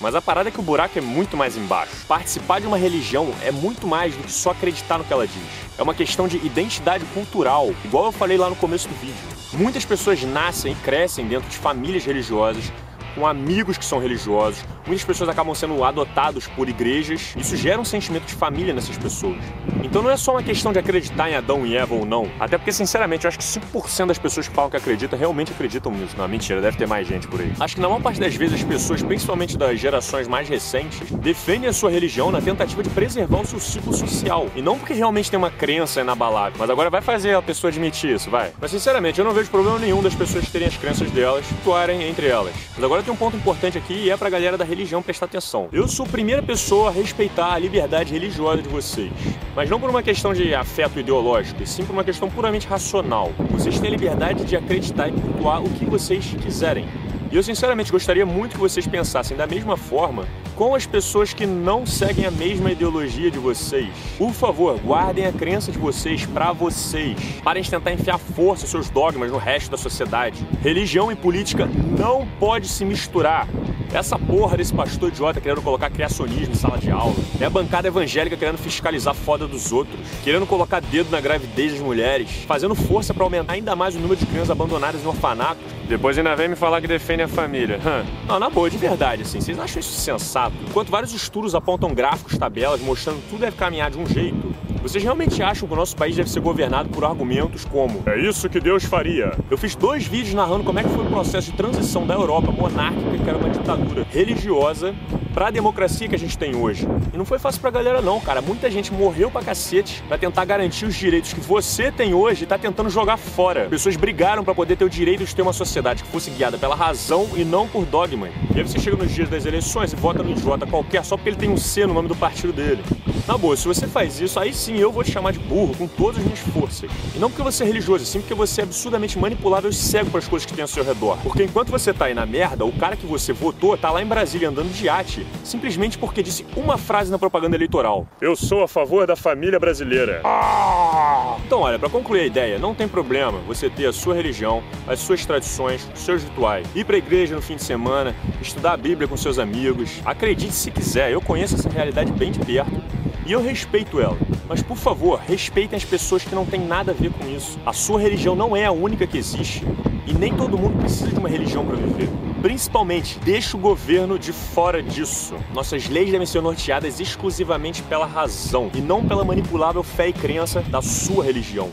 Mas 0.00 0.14
a 0.14 0.20
parada 0.20 0.48
é 0.48 0.52
que 0.52 0.58
o 0.58 0.62
buraco 0.62 0.98
é 0.98 1.00
muito 1.00 1.36
mais 1.36 1.56
embaixo. 1.56 2.04
Participar 2.06 2.60
de 2.60 2.66
uma 2.66 2.76
religião 2.76 3.32
é 3.42 3.52
muito 3.52 3.86
mais 3.86 4.16
do 4.16 4.24
que 4.24 4.32
só 4.32 4.50
acreditar 4.50 4.98
no 4.98 5.04
que 5.04 5.12
ela 5.12 5.26
diz. 5.26 5.42
É 5.78 5.82
uma 5.82 5.94
questão 5.94 6.26
de 6.26 6.38
identidade 6.38 7.04
cultural, 7.06 7.72
igual 7.84 8.06
eu 8.06 8.12
falei 8.12 8.36
lá 8.36 8.50
no 8.50 8.56
começo 8.56 8.88
do 8.88 8.94
vídeo. 8.94 9.14
Muitas 9.52 9.84
pessoas 9.84 10.22
nascem 10.24 10.72
e 10.72 10.76
crescem 10.76 11.26
dentro 11.26 11.48
de 11.48 11.56
famílias 11.56 12.04
religiosas, 12.04 12.72
com 13.14 13.26
amigos 13.26 13.78
que 13.78 13.84
são 13.84 13.98
religiosos. 13.98 14.64
Muitas 14.86 15.04
pessoas 15.04 15.28
acabam 15.28 15.54
sendo 15.54 15.84
adotados 15.84 16.46
por 16.48 16.68
igrejas. 16.68 17.34
Isso 17.36 17.56
gera 17.56 17.80
um 17.80 17.84
sentimento 17.84 18.26
de 18.26 18.34
família 18.34 18.74
nessas 18.74 18.96
pessoas. 18.96 19.38
Então 19.82 20.02
não 20.02 20.10
é 20.10 20.16
só 20.16 20.32
uma 20.32 20.42
questão 20.42 20.72
de 20.72 20.78
acreditar 20.78 21.30
em 21.30 21.34
Adão 21.34 21.66
e 21.66 21.76
Eva 21.76 21.94
ou 21.94 22.04
não. 22.04 22.28
Até 22.40 22.58
porque, 22.58 22.72
sinceramente, 22.72 23.24
eu 23.24 23.28
acho 23.28 23.38
que 23.38 23.44
5% 23.44 24.06
das 24.06 24.18
pessoas 24.18 24.48
que 24.48 24.54
falam 24.54 24.70
que 24.70 24.76
acreditam 24.76 25.18
realmente 25.18 25.52
acreditam 25.52 25.92
nisso. 25.92 26.14
Não, 26.16 26.26
mentira, 26.26 26.60
deve 26.60 26.76
ter 26.76 26.86
mais 26.86 27.06
gente 27.06 27.28
por 27.28 27.40
aí. 27.40 27.52
Acho 27.60 27.74
que 27.74 27.80
na 27.80 27.88
maior 27.88 28.02
parte 28.02 28.18
das 28.18 28.34
vezes 28.34 28.60
as 28.60 28.64
pessoas, 28.64 29.02
principalmente 29.02 29.56
das 29.56 29.78
gerações 29.78 30.26
mais 30.26 30.48
recentes, 30.48 31.10
defendem 31.10 31.68
a 31.68 31.72
sua 31.72 31.90
religião 31.90 32.30
na 32.30 32.40
tentativa 32.40 32.82
de 32.82 32.90
preservar 32.90 33.40
o 33.40 33.46
seu 33.46 33.60
ciclo 33.60 33.92
social. 33.92 34.48
E 34.56 34.62
não 34.62 34.78
porque 34.78 34.94
realmente 34.94 35.30
tem 35.30 35.38
uma 35.38 35.50
crença 35.50 36.00
inabalável. 36.00 36.58
Mas 36.58 36.70
agora 36.70 36.90
vai 36.90 37.00
fazer 37.00 37.34
a 37.34 37.42
pessoa 37.42 37.70
admitir 37.70 38.14
isso, 38.14 38.30
vai. 38.30 38.52
Mas 38.60 38.70
sinceramente, 38.70 39.18
eu 39.18 39.24
não 39.24 39.32
vejo 39.32 39.50
problema 39.50 39.78
nenhum 39.78 40.02
das 40.02 40.14
pessoas 40.14 40.48
terem 40.48 40.68
as 40.68 40.76
crenças 40.76 41.10
delas, 41.10 41.44
atuarem 41.60 42.02
entre 42.08 42.26
elas. 42.26 42.54
Mas 42.74 42.84
agora 42.84 43.01
tem 43.02 43.12
um 43.12 43.16
ponto 43.16 43.36
importante 43.36 43.76
aqui 43.76 43.94
e 43.94 44.10
é 44.10 44.16
pra 44.16 44.30
galera 44.30 44.56
da 44.56 44.64
religião 44.64 45.02
prestar 45.02 45.26
atenção. 45.26 45.68
Eu 45.72 45.88
sou 45.88 46.06
a 46.06 46.08
primeira 46.08 46.42
pessoa 46.42 46.88
a 46.88 46.92
respeitar 46.92 47.52
a 47.52 47.58
liberdade 47.58 48.12
religiosa 48.12 48.62
de 48.62 48.68
vocês. 48.68 49.10
Mas 49.54 49.68
não 49.68 49.80
por 49.80 49.90
uma 49.90 50.02
questão 50.02 50.32
de 50.32 50.54
afeto 50.54 50.98
ideológico, 50.98 51.62
e 51.62 51.66
sim 51.66 51.84
por 51.84 51.92
uma 51.92 52.04
questão 52.04 52.30
puramente 52.30 52.66
racional. 52.66 53.32
Vocês 53.50 53.78
têm 53.78 53.88
a 53.88 53.92
liberdade 53.92 54.44
de 54.44 54.56
acreditar 54.56 55.08
e 55.08 55.12
cultuar 55.12 55.62
o 55.62 55.68
que 55.70 55.84
vocês 55.84 56.24
quiserem. 56.40 56.86
E 57.32 57.36
eu 57.36 57.42
sinceramente 57.42 57.90
gostaria 57.90 58.26
muito 58.26 58.52
que 58.52 58.60
vocês 58.60 58.86
pensassem 58.86 59.34
da 59.34 59.46
mesma 59.46 59.74
forma 59.74 60.28
com 60.54 60.74
as 60.74 60.84
pessoas 60.84 61.32
que 61.32 61.46
não 61.46 61.86
seguem 61.86 62.26
a 62.26 62.30
mesma 62.30 62.70
ideologia 62.70 63.30
de 63.30 63.38
vocês. 63.38 63.88
Por 64.18 64.34
favor, 64.34 64.78
guardem 64.78 65.24
a 65.24 65.32
crença 65.32 65.72
de 65.72 65.78
vocês 65.78 66.26
para 66.26 66.52
vocês. 66.52 67.16
Parem 67.42 67.62
de 67.62 67.70
tentar 67.70 67.90
enfiar 67.90 68.18
força 68.18 68.66
seus 68.66 68.90
dogmas 68.90 69.30
no 69.30 69.38
resto 69.38 69.70
da 69.70 69.78
sociedade. 69.78 70.46
Religião 70.60 71.10
e 71.10 71.16
política 71.16 71.66
não 71.98 72.28
pode 72.38 72.68
se 72.68 72.84
misturar. 72.84 73.48
Essa 73.94 74.18
porra 74.18 74.56
desse 74.56 74.72
pastor 74.72 75.10
idiota 75.10 75.40
querendo 75.40 75.60
colocar 75.60 75.90
criacionismo 75.90 76.54
em 76.54 76.56
sala 76.56 76.78
de 76.78 76.90
aula. 76.90 77.14
É 77.38 77.44
a 77.44 77.50
bancada 77.50 77.88
evangélica 77.88 78.36
querendo 78.36 78.56
fiscalizar 78.56 79.14
foda 79.14 79.46
dos 79.46 79.70
outros. 79.70 80.00
Querendo 80.24 80.46
colocar 80.46 80.80
dedo 80.80 81.10
na 81.10 81.20
gravidez 81.20 81.72
das 81.72 81.80
mulheres. 81.80 82.30
Fazendo 82.46 82.74
força 82.74 83.12
para 83.12 83.24
aumentar 83.24 83.52
ainda 83.52 83.76
mais 83.76 83.94
o 83.94 83.98
número 83.98 84.18
de 84.18 84.24
crianças 84.24 84.50
abandonadas 84.50 85.02
em 85.02 85.06
orfanatos. 85.06 85.62
Depois 85.88 86.16
ainda 86.16 86.34
vem 86.34 86.48
me 86.48 86.56
falar 86.56 86.80
que 86.80 86.86
defende 86.86 87.21
a 87.22 87.28
família. 87.28 87.78
Hum. 87.78 88.06
Não, 88.26 88.38
na 88.38 88.50
boa, 88.50 88.68
de 88.68 88.78
verdade, 88.78 89.22
assim. 89.22 89.40
Vocês 89.40 89.58
acham 89.58 89.80
isso 89.80 89.92
sensato? 89.92 90.54
Enquanto 90.68 90.90
vários 90.90 91.12
estudos 91.12 91.54
apontam 91.54 91.94
gráficos, 91.94 92.36
tabelas, 92.38 92.80
mostrando 92.80 93.20
que 93.22 93.30
tudo 93.30 93.40
deve 93.40 93.56
caminhar 93.56 93.90
de 93.90 93.98
um 93.98 94.06
jeito, 94.06 94.52
vocês 94.82 95.04
realmente 95.04 95.40
acham 95.42 95.68
que 95.68 95.74
o 95.74 95.76
nosso 95.76 95.96
país 95.96 96.16
deve 96.16 96.28
ser 96.28 96.40
governado 96.40 96.88
por 96.88 97.04
argumentos 97.04 97.64
como 97.64 98.02
é 98.04 98.18
isso 98.18 98.48
que 98.48 98.58
Deus 98.58 98.84
faria? 98.84 99.32
Eu 99.48 99.56
fiz 99.56 99.76
dois 99.76 100.04
vídeos 100.06 100.34
narrando 100.34 100.64
como 100.64 100.80
é 100.80 100.82
que 100.82 100.88
foi 100.88 101.06
o 101.06 101.08
processo 101.08 101.52
de 101.52 101.56
transição 101.56 102.04
da 102.04 102.14
Europa 102.14 102.50
monárquica, 102.50 103.16
que 103.16 103.28
era 103.28 103.38
uma 103.38 103.48
ditadura 103.48 104.04
religiosa, 104.10 104.92
para 105.32 105.48
a 105.48 105.50
democracia 105.50 106.08
que 106.08 106.14
a 106.14 106.18
gente 106.18 106.36
tem 106.36 106.54
hoje. 106.54 106.86
E 107.12 107.16
não 107.16 107.24
foi 107.24 107.38
fácil 107.38 107.60
pra 107.60 107.70
galera 107.70 108.00
não, 108.00 108.20
cara. 108.20 108.40
Muita 108.40 108.70
gente 108.70 108.92
morreu 108.92 109.30
pra 109.30 109.42
cacete 109.42 110.02
pra 110.08 110.18
tentar 110.18 110.44
garantir 110.44 110.84
os 110.84 110.94
direitos 110.94 111.32
que 111.32 111.40
você 111.40 111.90
tem 111.90 112.14
hoje 112.14 112.44
e 112.44 112.46
tá 112.46 112.58
tentando 112.58 112.90
jogar 112.90 113.16
fora. 113.16 113.66
Pessoas 113.68 113.96
brigaram 113.96 114.44
para 114.44 114.54
poder 114.54 114.76
ter 114.76 114.84
o 114.84 114.90
direito 114.90 115.24
de 115.24 115.34
ter 115.34 115.42
uma 115.42 115.52
sociedade 115.52 116.02
que 116.02 116.10
fosse 116.10 116.30
guiada 116.30 116.58
pela 116.58 116.74
razão 116.74 117.28
e 117.36 117.44
não 117.44 117.66
por 117.66 117.84
dogma. 117.84 118.28
E 118.54 118.58
aí 118.58 118.62
você 118.62 118.78
chega 118.78 118.96
nos 118.96 119.12
dias 119.12 119.28
das 119.28 119.46
eleições 119.46 119.92
e 119.92 119.96
vota 119.96 120.22
no 120.22 120.30
idiota 120.30 120.66
qualquer 120.66 121.04
só 121.04 121.16
porque 121.16 121.30
ele 121.30 121.36
tem 121.36 121.50
um 121.50 121.56
C 121.56 121.86
no 121.86 121.94
nome 121.94 122.08
do 122.08 122.16
partido 122.16 122.52
dele. 122.52 122.82
Na 123.26 123.38
boa, 123.38 123.56
se 123.56 123.68
você 123.68 123.86
faz 123.86 124.20
isso, 124.20 124.38
aí 124.40 124.52
sim 124.52 124.76
eu 124.78 124.90
vou 124.90 125.04
te 125.04 125.12
chamar 125.12 125.32
de 125.32 125.38
burro 125.38 125.76
com 125.76 125.86
todas 125.86 126.18
as 126.18 126.24
minhas 126.24 126.40
forças. 126.40 126.90
E 127.14 127.18
não 127.18 127.30
porque 127.30 127.42
você 127.42 127.62
é 127.62 127.66
religioso, 127.66 128.04
sim 128.04 128.20
porque 128.20 128.34
você 128.34 128.60
é 128.60 128.64
absurdamente 128.64 129.18
manipulável 129.18 129.70
e 129.70 129.74
cego 129.74 130.10
para 130.10 130.18
as 130.18 130.28
coisas 130.28 130.44
que 130.44 130.52
tem 130.52 130.62
ao 130.62 130.68
seu 130.68 130.84
redor. 130.84 131.16
Porque 131.22 131.44
enquanto 131.44 131.70
você 131.70 131.92
tá 131.92 132.06
aí 132.06 132.14
na 132.14 132.26
merda, 132.26 132.64
o 132.64 132.72
cara 132.72 132.96
que 132.96 133.06
você 133.06 133.32
votou 133.32 133.76
tá 133.76 133.90
lá 133.90 134.02
em 134.02 134.06
Brasília 134.06 134.48
andando 134.48 134.72
de 134.72 134.86
iate, 134.86 135.21
simplesmente 135.44 135.98
porque 135.98 136.22
disse 136.22 136.44
uma 136.56 136.76
frase 136.78 137.10
na 137.10 137.18
propaganda 137.18 137.56
eleitoral. 137.56 138.06
Eu 138.20 138.36
sou 138.36 138.62
a 138.62 138.68
favor 138.68 139.06
da 139.06 139.16
família 139.16 139.58
brasileira. 139.58 140.20
Ah! 140.24 141.36
Então, 141.46 141.60
olha, 141.60 141.78
para 141.78 141.88
concluir 141.88 142.20
a 142.20 142.26
ideia, 142.26 142.58
não 142.58 142.74
tem 142.74 142.88
problema 142.88 143.38
você 143.46 143.68
ter 143.68 143.86
a 143.86 143.92
sua 143.92 144.14
religião, 144.14 144.62
as 144.86 145.00
suas 145.00 145.24
tradições, 145.24 145.88
os 145.94 146.00
seus 146.00 146.22
rituais, 146.24 146.66
ir 146.74 146.84
pra 146.84 146.96
igreja 146.96 147.34
no 147.34 147.42
fim 147.42 147.56
de 147.56 147.62
semana, 147.62 148.14
estudar 148.40 148.72
a 148.72 148.76
Bíblia 148.76 149.08
com 149.08 149.16
seus 149.16 149.38
amigos. 149.38 150.00
Acredite 150.04 150.52
se 150.52 150.70
quiser, 150.70 151.10
eu 151.10 151.20
conheço 151.20 151.54
essa 151.54 151.68
realidade 151.68 152.12
bem 152.12 152.32
de 152.32 152.38
perto. 152.38 152.82
E 153.24 153.30
eu 153.32 153.40
respeito 153.40 154.00
ela. 154.00 154.16
Mas 154.48 154.62
por 154.62 154.76
favor, 154.76 155.20
respeitem 155.20 155.76
as 155.76 155.84
pessoas 155.84 156.24
que 156.24 156.34
não 156.34 156.44
têm 156.44 156.60
nada 156.60 156.90
a 156.90 156.94
ver 156.94 157.12
com 157.12 157.28
isso. 157.28 157.58
A 157.64 157.72
sua 157.72 158.00
religião 158.00 158.34
não 158.34 158.56
é 158.56 158.64
a 158.64 158.72
única 158.72 159.06
que 159.06 159.16
existe. 159.16 159.64
E 160.06 160.12
nem 160.12 160.34
todo 160.34 160.58
mundo 160.58 160.78
precisa 160.78 161.08
de 161.08 161.18
uma 161.18 161.28
religião 161.28 161.64
para 161.64 161.76
viver. 161.76 162.08
Principalmente, 162.42 163.20
deixe 163.20 163.54
o 163.54 163.58
governo 163.58 164.18
de 164.18 164.32
fora 164.32 164.82
disso. 164.82 165.36
Nossas 165.54 165.88
leis 165.88 166.10
devem 166.10 166.26
ser 166.26 166.42
norteadas 166.42 166.98
exclusivamente 166.98 167.82
pela 167.84 168.04
razão 168.04 168.68
e 168.74 168.80
não 168.80 169.06
pela 169.06 169.24
manipulável 169.24 169.84
fé 169.84 170.08
e 170.08 170.12
crença 170.12 170.60
da 170.60 170.82
sua 170.82 171.22
religião. 171.22 171.70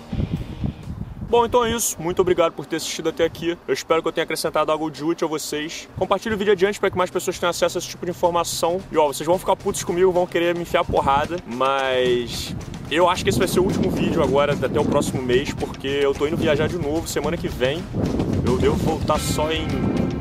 Bom, 1.28 1.44
então 1.44 1.66
é 1.66 1.72
isso. 1.72 2.00
Muito 2.00 2.22
obrigado 2.22 2.54
por 2.54 2.68
ter 2.68 2.76
assistido 2.76 3.10
até 3.10 3.26
aqui. 3.26 3.58
Eu 3.68 3.74
espero 3.74 4.04
que 4.04 4.08
eu 4.08 4.12
tenha 4.12 4.24
acrescentado 4.24 4.72
algo 4.72 4.92
de 4.92 5.04
útil 5.04 5.28
a 5.28 5.30
vocês. 5.30 5.90
Compartilhe 5.98 6.36
o 6.36 6.38
vídeo 6.38 6.54
adiante 6.54 6.80
para 6.80 6.92
que 6.92 6.98
mais 6.98 7.10
pessoas 7.10 7.40
tenham 7.40 7.50
acesso 7.50 7.78
a 7.78 7.80
esse 7.80 7.88
tipo 7.88 8.06
de 8.06 8.12
informação. 8.12 8.80
E 8.92 8.98
ó, 8.98 9.08
vocês 9.08 9.26
vão 9.26 9.40
ficar 9.40 9.56
putos 9.56 9.84
comigo, 9.84 10.12
vão 10.12 10.28
querer 10.28 10.54
me 10.54 10.62
enfiar 10.62 10.84
porrada, 10.84 11.38
mas 11.48 12.56
eu 12.92 13.10
acho 13.10 13.24
que 13.24 13.30
esse 13.30 13.40
vai 13.40 13.48
ser 13.48 13.60
o 13.60 13.64
último 13.64 13.90
vídeo 13.90 14.22
agora, 14.22 14.54
até 14.54 14.80
o 14.80 14.86
próximo 14.86 15.22
mês, 15.22 15.52
porque 15.52 15.88
eu 15.88 16.14
tô 16.14 16.28
indo 16.28 16.38
viajar 16.38 16.68
de 16.68 16.78
novo 16.78 17.08
semana 17.08 17.38
que 17.38 17.48
vem. 17.48 17.84
Eu 18.46 18.58
devo 18.58 18.76
voltar 18.76 19.20
só 19.20 19.52
em 19.52 19.68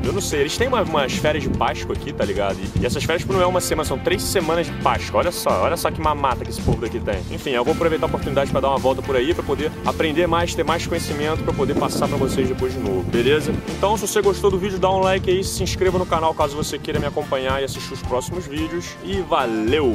eu 0.03 0.13
não 0.13 0.21
sei, 0.21 0.41
eles 0.41 0.57
têm 0.57 0.67
uma, 0.67 0.81
umas 0.81 1.13
férias 1.13 1.43
de 1.43 1.49
Páscoa 1.49 1.95
aqui, 1.95 2.13
tá 2.13 2.23
ligado? 2.23 2.57
E, 2.57 2.81
e 2.81 2.85
essas 2.85 3.03
férias 3.03 3.21
tipo, 3.21 3.33
não 3.33 3.41
é 3.41 3.45
uma 3.45 3.61
semana, 3.61 3.87
são 3.87 3.97
três 3.97 4.21
semanas 4.21 4.67
de 4.67 4.73
Páscoa. 4.81 5.19
Olha 5.19 5.31
só, 5.31 5.63
olha 5.63 5.77
só 5.77 5.91
que 5.91 6.01
mamata 6.01 6.43
que 6.43 6.51
esse 6.51 6.61
povo 6.61 6.81
daqui 6.81 6.99
tem. 6.99 7.19
Enfim, 7.31 7.51
eu 7.51 7.63
vou 7.63 7.73
aproveitar 7.73 8.05
a 8.05 8.07
oportunidade 8.07 8.51
para 8.51 8.61
dar 8.61 8.69
uma 8.69 8.77
volta 8.77 9.01
por 9.01 9.15
aí, 9.15 9.33
para 9.33 9.43
poder 9.43 9.71
aprender 9.85 10.27
mais, 10.27 10.55
ter 10.55 10.63
mais 10.63 10.85
conhecimento, 10.87 11.43
para 11.43 11.53
poder 11.53 11.75
passar 11.75 12.07
para 12.07 12.17
vocês 12.17 12.47
depois 12.47 12.73
de 12.73 12.79
novo, 12.79 13.03
beleza? 13.03 13.53
Então, 13.77 13.95
se 13.97 14.07
você 14.07 14.21
gostou 14.21 14.49
do 14.49 14.57
vídeo, 14.57 14.79
dá 14.79 14.89
um 14.89 14.99
like 14.99 15.29
aí, 15.29 15.43
se 15.43 15.63
inscreva 15.63 15.97
no 15.97 16.05
canal 16.05 16.33
caso 16.33 16.55
você 16.55 16.77
queira 16.77 16.99
me 16.99 17.05
acompanhar 17.05 17.61
e 17.61 17.65
assistir 17.65 17.93
os 17.93 18.01
próximos 18.01 18.45
vídeos. 18.45 18.95
E 19.03 19.21
valeu! 19.21 19.93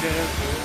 Né? 0.00 0.59